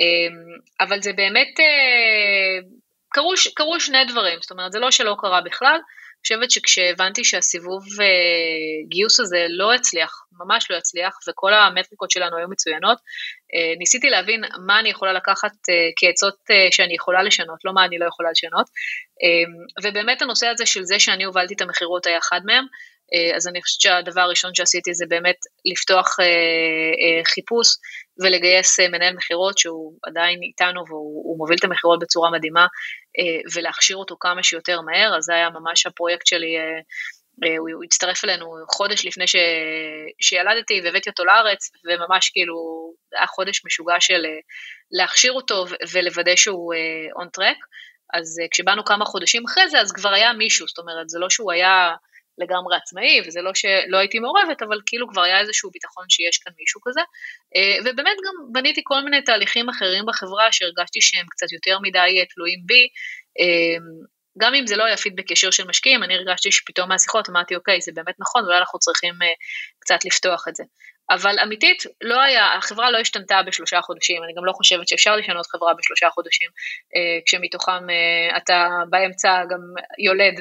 [0.00, 2.58] אמ, אבל זה באמת, אה,
[3.08, 5.78] קרו, קרו שני דברים, זאת אומרת, זה לא שלא קרה בכלל,
[6.22, 7.84] חושבת שכשהבנתי שהסיבוב
[8.88, 12.98] גיוס הזה לא הצליח, ממש לא הצליח, וכל המטריקות שלנו היו מצוינות,
[13.78, 15.52] ניסיתי להבין מה אני יכולה לקחת
[15.96, 16.34] כעצות
[16.70, 18.66] שאני יכולה לשנות, לא מה אני לא יכולה לשנות,
[19.82, 22.64] ובאמת הנושא הזה של זה שאני הובלתי את המכירות היה אחד מהם,
[23.14, 27.68] אה, אז אני חושבת שהדבר הראשון שעשיתי זה באמת לפתוח אה, אה, חיפוש
[28.24, 32.66] ולגייס מנהל מכירות שהוא עדיין איתנו והוא מוביל את המכירות בצורה מדהימה
[33.54, 36.56] ולהכשיר אותו כמה שיותר מהר, אז זה היה ממש הפרויקט שלי.
[37.58, 38.46] הוא, הוא הצטרף אלינו
[38.76, 39.36] חודש לפני ש,
[40.20, 42.54] שילדתי והבאתי אותו לארץ, וממש כאילו,
[43.16, 44.26] היה חודש משוגע של
[44.92, 46.74] להכשיר אותו ולוודא שהוא
[47.16, 47.56] און טרק.
[48.14, 51.52] אז כשבאנו כמה חודשים אחרי זה, אז כבר היה מישהו, זאת אומרת, זה לא שהוא
[51.52, 51.94] היה
[52.38, 56.52] לגמרי עצמאי, וזה לא שלא הייתי מעורבת, אבל כאילו כבר היה איזשהו ביטחון שיש כאן
[56.58, 57.00] מישהו כזה.
[57.56, 62.24] אה, ובאמת גם בניתי כל מיני תהליכים אחרים בחברה שהרגשתי שהם קצת יותר מדי אה,
[62.34, 62.88] תלויים בי.
[63.40, 63.76] אה,
[64.38, 67.80] גם אם זה לא היה פידבק ישיר של משקיעים, אני הרגשתי שפתאום מהשיחות אמרתי, אוקיי,
[67.80, 69.14] זה באמת נכון, אולי אנחנו צריכים
[69.78, 70.64] קצת לפתוח את זה.
[71.10, 75.46] אבל אמיתית, לא היה, החברה לא השתנתה בשלושה חודשים, אני גם לא חושבת שאפשר לשנות
[75.46, 76.48] חברה בשלושה חודשים,
[76.96, 79.60] אה, כשמתוכם אה, אתה באמצע גם
[79.98, 80.34] יולד,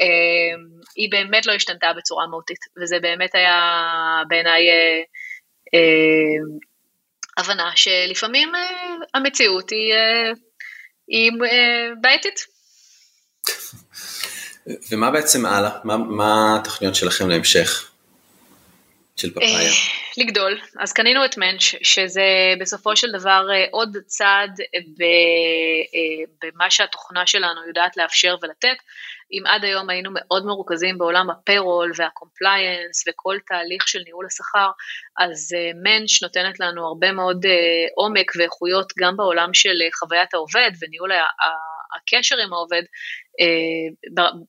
[0.00, 0.56] אה,
[0.96, 3.58] היא באמת לא השתנתה בצורה מהותית, וזה באמת היה
[4.28, 4.62] בעיניי
[7.38, 8.52] הבנה שלפעמים
[9.14, 9.94] המציאות היא,
[11.08, 11.32] היא
[12.00, 12.46] בעייתית.
[14.90, 15.70] ומה בעצם הלאה?
[15.84, 17.89] מה, מה התוכניות שלכם להמשך?
[19.20, 19.58] של פפאיה?
[19.58, 19.72] אה,
[20.16, 20.60] לגדול.
[20.78, 27.66] אז קנינו את מנץ', שזה בסופו של דבר אה, עוד צעד אה, במה שהתוכנה שלנו
[27.68, 28.76] יודעת לאפשר ולתת.
[29.32, 34.26] אם עד היום היינו מאוד מרוכזים בעולם ה payroll וה compliance וכל תהליך של ניהול
[34.26, 34.70] השכר,
[35.18, 37.46] אז מנץ' נותנת לנו הרבה מאוד
[37.96, 41.10] עומק ואיכויות גם בעולם של חוויית העובד וניהול
[41.96, 42.82] הקשר עם העובד,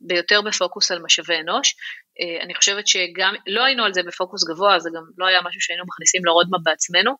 [0.01, 1.75] ביותר בפוקוס על משאבי אנוש.
[2.21, 5.61] אה, אני חושבת שגם, לא היינו על זה בפוקוס גבוה, זה גם לא היה משהו
[5.61, 7.11] שהיינו מכניסים ל roadmap בעצמנו,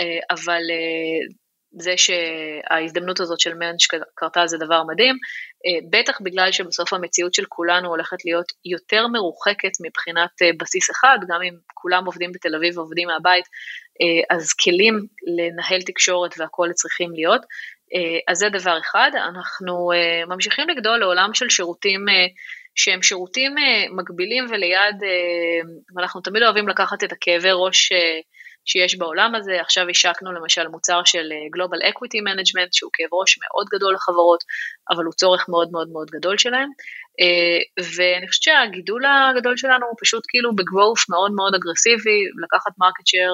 [0.00, 1.34] אה, אבל אה,
[1.72, 5.16] זה שההזדמנות הזאת של מנץ' קרתה זה דבר מדהים,
[5.90, 10.30] בטח בגלל שבסוף המציאות של כולנו הולכת להיות יותר מרוחקת מבחינת
[10.60, 13.44] בסיס אחד, גם אם כולם עובדים בתל אביב ועובדים מהבית,
[14.30, 15.06] אז כלים
[15.36, 17.42] לנהל תקשורת והכול צריכים להיות.
[18.28, 19.90] אז זה דבר אחד, אנחנו
[20.28, 22.06] ממשיכים לגדול לעולם של שירותים
[22.78, 25.60] שהם שירותים אה, מקבילים וליד, אה,
[25.96, 28.20] ואנחנו תמיד אוהבים לקחת את הכאבי ראש אה,
[28.64, 33.66] שיש בעולם הזה, עכשיו השקנו למשל מוצר של Global Equity Management, שהוא כאב ראש מאוד
[33.74, 34.44] גדול לחברות,
[34.90, 36.68] אבל הוא צורך מאוד מאוד מאוד גדול שלהם,
[37.96, 43.06] ואני חושבת שהגידול הגדול שלנו הוא פשוט כאילו ב growth מאוד מאוד אגרסיבי, לקחת market
[43.06, 43.32] share,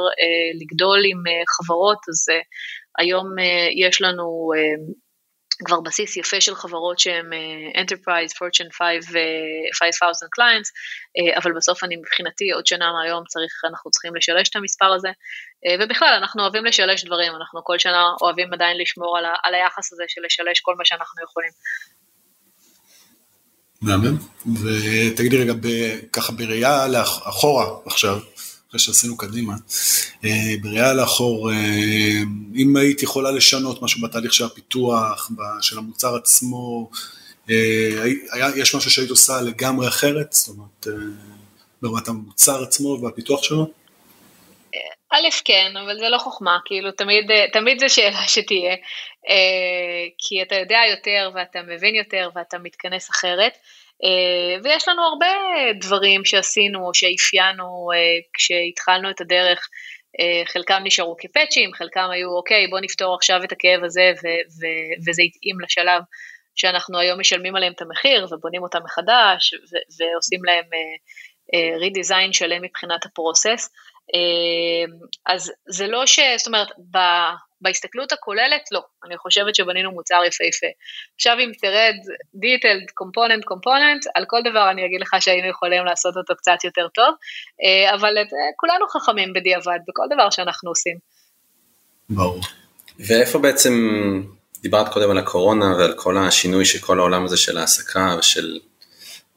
[0.61, 1.23] לגדול עם
[1.57, 2.27] חברות, אז
[2.99, 3.27] היום
[3.77, 4.51] יש לנו
[5.65, 9.15] כבר בסיס יפה של חברות שהן אה, Enterprise, Fortune 5, uh,
[9.79, 14.57] 5,000 clients, אה, אבל בסוף אני מבחינתי עוד שנה מהיום צריך, אנחנו צריכים לשלש את
[14.57, 15.09] המספר הזה,
[15.81, 19.93] ובכלל אנחנו אוהבים לשלש דברים, אנחנו כל שנה אוהבים עדיין לשמור על, ה, על היחס
[19.93, 21.51] הזה של לשלש כל מה שאנחנו יכולים.
[23.83, 25.53] מהמם, ותגידי רגע,
[26.13, 28.19] ככה בראייה לאחורה עכשיו,
[28.75, 29.53] אחרי שעשינו קדימה.
[30.25, 31.57] אה, בראייה לאחור, אה,
[32.57, 36.91] אם היית יכולה לשנות משהו בתהליך של הפיתוח, של המוצר עצמו,
[37.51, 37.57] אה,
[38.57, 40.33] יש משהו שהיית עושה לגמרי אחרת?
[40.33, 40.87] זאת אומרת,
[41.83, 43.67] ברמת המוצר עצמו והפיתוח שלו?
[45.11, 48.77] א', כן, אבל זה לא חוכמה, כאילו תמיד, תמיד זו שאלה שתהיה,
[50.19, 53.53] כי אתה יודע יותר ואתה מבין יותר ואתה מתכנס אחרת.
[54.05, 55.27] אה, ויש לנו הרבה
[55.81, 57.99] דברים שעשינו או שאפיינו אה,
[58.35, 59.69] כשהתחלנו את הדרך,
[60.21, 65.09] אה, חלקם נשארו כפאצ'ים, חלקם היו אוקיי בוא נפתור עכשיו את הכאב הזה ו- ו-
[65.09, 66.03] וזה התאים לשלב
[66.55, 70.65] שאנחנו היום משלמים עליהם את המחיר ובונים אותם מחדש ו- ועושים להם
[71.81, 73.71] רידיזיין שלם מבחינת הפרוסס.
[75.27, 76.21] אז זה לא ש...
[76.39, 76.69] זאת אומרת,
[77.65, 78.81] בהסתכלות הכוללת, לא.
[79.07, 80.67] אני חושבת שבנינו מוצר יפהפה.
[81.15, 81.95] עכשיו אם תרד
[82.37, 86.89] detailed component component, על כל דבר אני אגיד לך שהיינו יכולים לעשות אותו קצת יותר
[86.89, 87.15] טוב,
[87.65, 90.97] אה, אבל את, אה, כולנו חכמים בדיעבד בכל דבר שאנחנו עושים.
[92.11, 92.41] ברור.
[92.99, 93.73] ואיפה בעצם,
[94.63, 98.59] דיברת קודם על הקורונה ועל כל השינוי של כל העולם הזה של העסקה ושל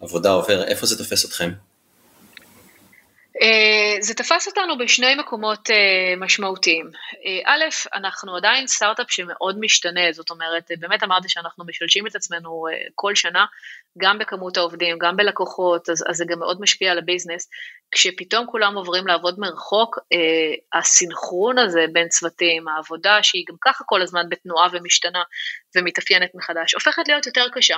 [0.01, 1.49] עבודה עובר, איפה זה תופס אתכם?
[3.41, 6.89] אה, זה תפס אותנו בשני מקומות אה, משמעותיים.
[7.25, 7.63] אה, א',
[7.93, 12.65] אנחנו עדיין סטארט-אפ שמאוד משתנה, זאת אומרת, באמת אמרתי שאנחנו משלשים את עצמנו
[12.95, 13.45] כל שנה,
[13.97, 17.49] גם בכמות העובדים, גם בלקוחות, אז, אז זה גם מאוד משפיע על הביזנס.
[17.91, 19.99] כשפתאום כולם עוברים לעבוד מרחוק,
[20.73, 25.23] הסינכרון הזה בין צוותים, העבודה שהיא גם ככה כל הזמן בתנועה ומשתנה
[25.75, 27.77] ומתאפיינת מחדש, הופכת להיות יותר קשה.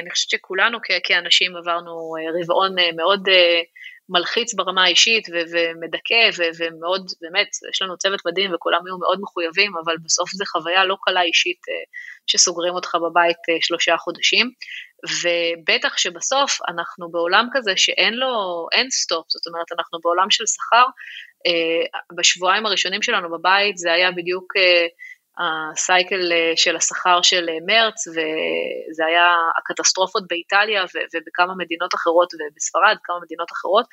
[0.00, 3.28] אני חושבת שכולנו כאנשים עברנו רבעון מאוד
[4.08, 9.18] מלחיץ ברמה האישית ו- ומדכא ו- ומאוד, באמת, יש לנו צוות מדהים וכולם היו מאוד
[9.20, 11.74] מחויבים, אבל בסוף זו חוויה לא קלה אישית אה,
[12.26, 14.50] שסוגרים אותך בבית אה, שלושה חודשים,
[15.22, 20.84] ובטח שבסוף אנחנו בעולם כזה שאין לו, אין סטופ, זאת אומרת, אנחנו בעולם של שכר,
[21.46, 24.52] אה, בשבועיים הראשונים שלנו בבית זה היה בדיוק
[25.38, 32.96] הסייקל אה, של השכר של אה, מרץ, וזה היה הקטסטרופות באיטליה ובכמה מדינות אחרות, ובספרד,
[33.04, 33.86] כמה מדינות אחרות,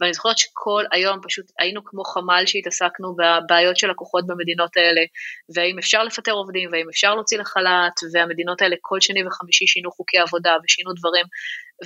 [0.00, 5.00] ואני זוכרת שכל היום פשוט היינו כמו חמ"ל שהתעסקנו בבעיות של לקוחות במדינות האלה,
[5.54, 10.18] והאם אפשר לפטר עובדים, והאם אפשר להוציא לחל"ת, והמדינות האלה כל שני וחמישי שינו חוקי
[10.18, 11.26] עבודה ושינו דברים,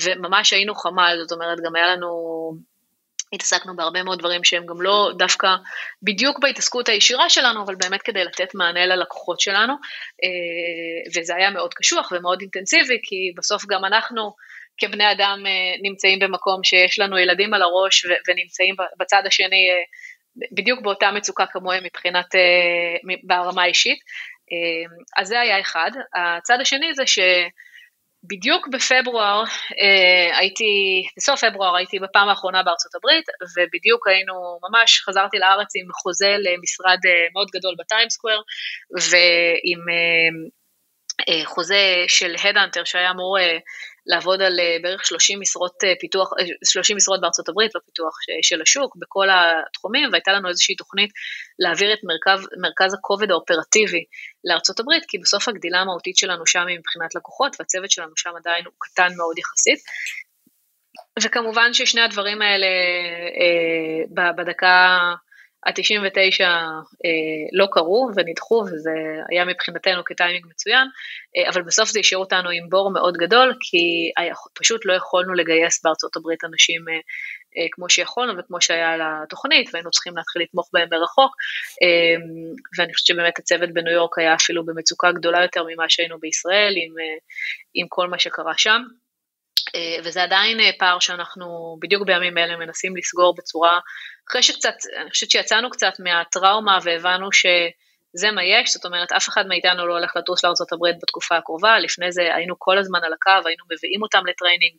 [0.03, 2.09] וממש היינו חמ"ל, זאת אומרת, גם היה לנו...
[3.33, 5.49] התעסקנו בהרבה מאוד דברים שהם גם לא דווקא
[6.03, 9.73] בדיוק בהתעסקות הישירה שלנו, אבל באמת כדי לתת מענה ללקוחות שלנו,
[10.25, 14.35] אה, וזה היה מאוד קשוח ומאוד אינטנסיבי, כי בסוף גם אנחנו
[14.79, 15.53] כבני אדם אה,
[15.83, 19.83] נמצאים במקום שיש לנו ילדים על הראש ונמצאים בצד השני אה,
[20.53, 22.27] בדיוק באותה מצוקה כמוהם מבחינת,
[23.23, 23.99] ברמה האישית.
[25.17, 25.91] אז זה היה אחד.
[26.15, 27.19] הצד השני זה ש...
[28.25, 29.45] בדיוק בפברואר
[29.81, 30.65] אה, הייתי,
[31.17, 33.25] בסוף פברואר הייתי בפעם האחרונה בארצות הברית,
[33.57, 38.41] ובדיוק היינו, ממש חזרתי לארץ עם חוזה למשרד אה, מאוד גדול בטיימסקוואר,
[39.11, 39.81] ועם
[41.29, 43.37] אה, חוזה של הדאנטר שהיה אמור
[44.09, 46.31] לעבוד על אה, בערך 30 משרות אה, פיתוח,
[46.65, 51.11] 30 אה, משרות בארצות הברית בפיתוח של השוק בכל התחומים, והייתה לנו איזושהי תוכנית
[51.59, 54.05] להעביר את מרכז, מרכז הכובד האופרטיבי
[54.45, 58.65] לארצות הברית, כי בסוף הגדילה המהותית שלנו שם היא מבחינת לקוחות, והצוות שלנו שם עדיין
[58.65, 59.79] הוא קטן מאוד יחסית.
[61.23, 62.67] וכמובן ששני הדברים האלה
[64.37, 64.99] בדקה
[65.67, 67.11] ה-99 אה,
[67.53, 68.91] לא קרו ונדחו, וזה
[69.31, 70.87] היה מבחינתנו כטיימינג מצוין,
[71.37, 74.13] אה, אבל בסוף זה השאיר אותנו עם בור מאוד גדול, כי
[74.55, 77.01] פשוט לא יכולנו לגייס בארצות הברית אנשים אה,
[77.57, 81.37] אה, כמו שיכולנו וכמו שהיה על התוכנית, והיינו צריכים להתחיל לתמוך בהם מרחוק,
[81.83, 82.17] אה,
[82.79, 86.99] ואני חושבת שבאמת הצוות בניו יורק היה אפילו במצוקה גדולה יותר ממה שהיינו בישראל, עם,
[86.99, 87.19] אה,
[87.75, 88.83] עם כל מה שקרה שם.
[89.75, 93.79] אה, וזה עדיין אה, פער שאנחנו בדיוק בימים אלה מנסים לסגור בצורה,
[94.31, 97.33] אחרי שקצת, אני חושבת שיצאנו קצת מהטראומה והבנו
[98.19, 102.13] שזה מה יש, זאת אומרת אף אחד מאיתנו לא הולך לטוס לארה"ב בתקופה הקרובה, לפני
[102.13, 104.77] זה היינו כל הזמן על הקו, היינו מביאים אותם ל training,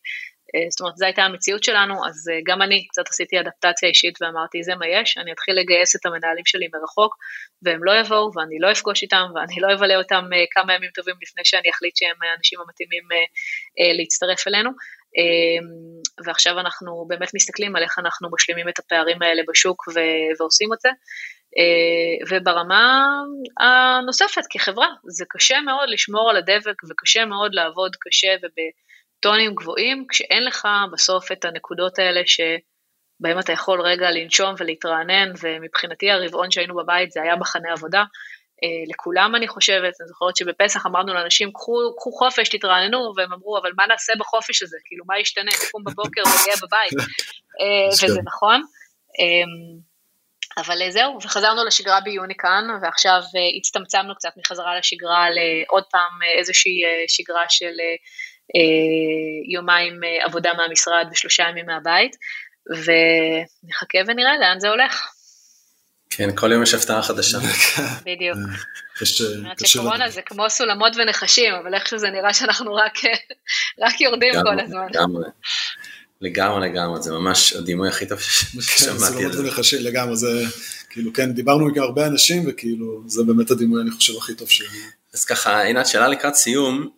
[0.56, 4.22] אה, זאת אומרת, זו הייתה המציאות שלנו, אז אה, גם אני קצת עשיתי אדפטציה אישית
[4.22, 7.16] ואמרתי, זה מה יש, אני אתחיל לגייס את המנהלים שלי מרחוק,
[7.64, 11.16] והם לא יבואו, ואני לא אפגוש איתם, ואני לא אבלה אותם אה, כמה ימים טובים
[11.22, 13.04] לפני שאני אחליט שהם האנשים המתאימים
[13.98, 14.70] להצטרף אלינו.
[16.26, 19.84] ועכשיו אנחנו באמת מסתכלים על איך אנחנו משלימים את הפערים האלה בשוק
[20.40, 20.90] ועושים את זה.
[22.30, 23.08] וברמה
[23.60, 28.54] הנוספת כחברה, זה קשה מאוד לשמור על הדבק וקשה מאוד לעבוד קשה וב...
[29.20, 36.12] טונים גבוהים, כשאין לך בסוף את הנקודות האלה שבהם אתה יכול רגע לנשום ולהתרענן, ומבחינתי
[36.12, 38.04] הרבעון שהיינו בבית זה היה מחנה עבודה.
[38.64, 43.58] אה, לכולם אני חושבת, אני זוכרת שבפסח אמרנו לאנשים, קחו, קחו חופש, תתרעננו, והם אמרו,
[43.58, 44.78] אבל מה נעשה בחופש הזה?
[44.86, 45.52] כאילו, מה ישתנה?
[45.68, 47.08] נקום בבוקר ונהיה בבית.
[47.62, 48.62] אה, וזה נכון.
[50.58, 56.82] אבל זהו, וחזרנו לשגרה ביוני כאן, ועכשיו אה, הצטמצמנו קצת מחזרה לשגרה לעוד פעם איזושהי
[57.08, 57.74] שגרה של
[58.56, 62.16] אה, יומיים אה, עבודה מהמשרד ושלושה ימים מהבית,
[62.70, 65.08] ונחכה ונראה לאן זה הולך.
[66.10, 67.38] כן, כל יום יש הפתעה חדשה.
[68.06, 68.38] בדיוק.
[69.78, 72.76] קורונה זה כמו סולמות ונחשים, אבל איכשהו זה נראה שאנחנו
[73.80, 74.88] רק יורדים כל הזמן.
[76.22, 79.06] לגמרי, לגמרי, זה ממש הדימוי הכי טוב ששמעתי על זה.
[79.06, 80.44] סולמות ונחשים לגמרי, זה
[80.90, 84.64] כאילו, כן, דיברנו עם הרבה אנשים, וכאילו, זה באמת הדימוי, אני חושב, הכי טוב ש...
[85.14, 86.90] אז ככה, עינת, שאלה לקראת סיום,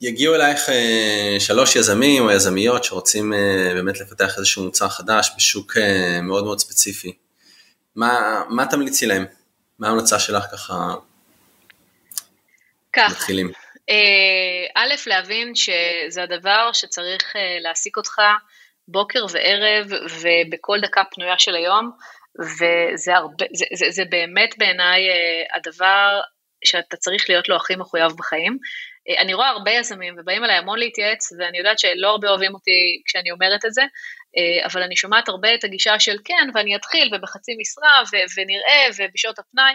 [0.00, 5.76] יגיעו אלייך אה, שלוש יזמים או יזמיות שרוצים אה, באמת לפתח איזשהו מוצר חדש בשוק
[5.76, 7.12] אה, מאוד מאוד ספציפי.
[7.96, 9.24] מה, מה תמליצי להם?
[9.78, 10.94] מה ההמלצה שלך ככה?
[12.92, 13.52] כך, מתחילים.
[14.76, 18.18] א', להבין שזה הדבר שצריך להעסיק אותך
[18.88, 19.86] בוקר וערב
[20.20, 21.90] ובכל דקה פנויה של היום,
[22.40, 25.00] וזה הרבה, זה, זה, זה באמת בעיניי
[25.54, 26.20] הדבר
[26.64, 28.58] שאתה צריך להיות לו הכי מחויב בחיים.
[29.08, 33.02] אה, אני רואה הרבה יזמים ובאים אליי המון להתייעץ, ואני יודעת שלא הרבה אוהבים אותי
[33.06, 33.82] כשאני אומרת את זה,
[34.36, 38.02] אה, אבל אני שומעת הרבה את הגישה של כן, ואני אתחיל, ובחצי משרה,
[38.36, 39.72] ונראה, ובשעות הפנאי,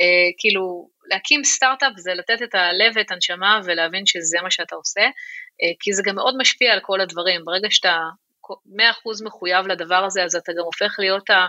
[0.00, 5.02] אה, כאילו, להקים סטארט-אפ זה לתת את הלב ואת הנשמה ולהבין שזה מה שאתה עושה,
[5.80, 7.44] כי זה גם מאוד משפיע על כל הדברים.
[7.44, 7.98] ברגע שאתה
[8.46, 8.50] 100%
[9.24, 11.46] מחויב לדבר הזה, אז אתה גם הופך להיות ה...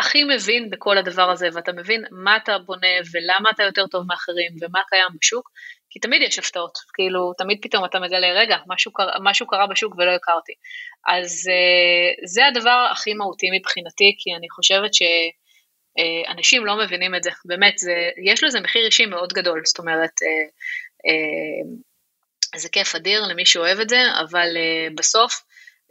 [0.00, 4.52] הכי מבין בכל הדבר הזה, ואתה מבין מה אתה בונה ולמה אתה יותר טוב מאחרים
[4.60, 5.50] ומה קיים בשוק,
[5.90, 9.94] כי תמיד יש הפתעות, כאילו תמיד פתאום אתה מגלה, רגע, משהו קרה, משהו קרה בשוק
[9.98, 10.52] ולא הכרתי.
[11.06, 14.94] אז אה, זה הדבר הכי מהותי מבחינתי, כי אני חושבת
[16.00, 20.10] שאנשים לא מבינים את זה, באמת, זה, יש לזה מחיר אישי מאוד גדול, זאת אומרת,
[22.56, 24.56] זה כיף אדיר למי שאוהב את זה, אבל
[24.94, 25.42] בסוף,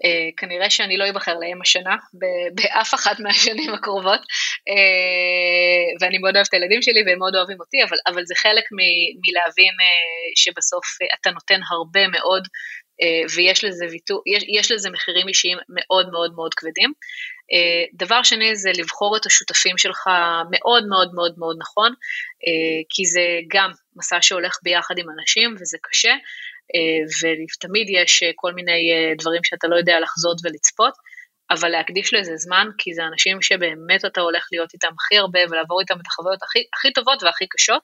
[0.04, 1.96] Uh, כנראה שאני לא אבחר להם השנה,
[2.56, 7.78] באף אחת מהשנים הקרובות, uh, ואני מאוד אוהבת את הילדים שלי והם מאוד אוהבים אותי,
[7.90, 12.48] אבל, אבל זה חלק מ- מלהבין uh, שבסוף uh, אתה נותן הרבה מאוד,
[13.36, 16.94] ויש לזה, ויתור, יש, יש לזה מחירים אישיים מאוד מאוד מאוד כבדים.
[17.54, 20.08] Uh, דבר שני זה לבחור את השותפים שלך
[20.52, 25.78] מאוד מאוד מאוד מאוד נכון, uh, כי זה גם מסע שהולך ביחד עם אנשים וזה
[25.82, 26.14] קשה.
[26.76, 30.94] אה, ותמיד יש אה, כל מיני אה, דברים שאתה לא יודע לחזות ולצפות,
[31.52, 35.82] אבל להקדיש לזה זמן, כי זה אנשים שבאמת אתה הולך להיות איתם הכי הרבה ולעבור
[35.82, 37.82] איתם את החוויות הכי, הכי טובות והכי קשות.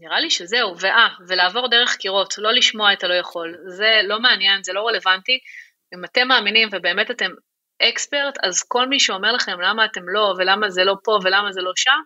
[0.00, 4.62] נראה לי שזהו, ואה, ולעבור דרך קירות, לא לשמוע את הלא יכול, זה לא מעניין,
[4.62, 5.38] זה לא רלוונטי.
[5.94, 7.30] אם אתם מאמינים ובאמת אתם
[7.82, 11.60] אקספרט, אז כל מי שאומר לכם למה אתם לא, ולמה זה לא פה, ולמה זה
[11.60, 12.00] לא שם,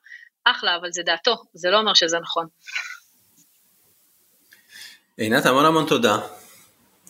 [0.45, 2.47] אחלה, אבל זה דעתו, זה לא אומר שזה נכון.
[5.17, 6.19] עינת, המון המון תודה.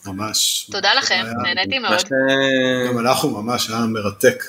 [0.05, 0.69] ממש.
[0.71, 1.97] תודה לכם, נהניתי מאוד.
[2.87, 4.43] גם אנחנו ממש, היה מרתק.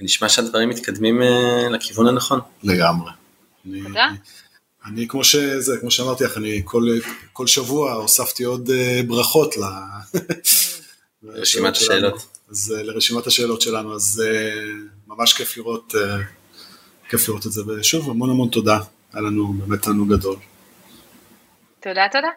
[0.00, 2.40] נשמע שהדברים מתקדמים אה, לכיוון הנכון.
[2.62, 3.12] לגמרי.
[3.84, 4.08] תודה.
[4.88, 6.82] אני כמו שזה, כמו שאמרתי לך, אני כל,
[7.32, 9.60] כל שבוע הוספתי עוד אה, ברכות ל...
[11.22, 12.26] לרשימת השאלות.
[12.50, 15.94] אז לרשימת השאלות שלנו, אז אה, ממש כיף לראות,
[17.08, 18.78] כיף לראות את זה, ושוב המון המון תודה,
[19.12, 20.36] היה לנו באמת תענוג גדול.
[21.80, 22.28] תודה, תודה.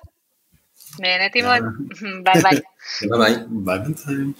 [0.99, 1.63] נהניתי מאוד.
[2.23, 2.59] ביי ביי.
[3.01, 3.35] ביי ביי.
[3.49, 4.33] ביי בינתיים.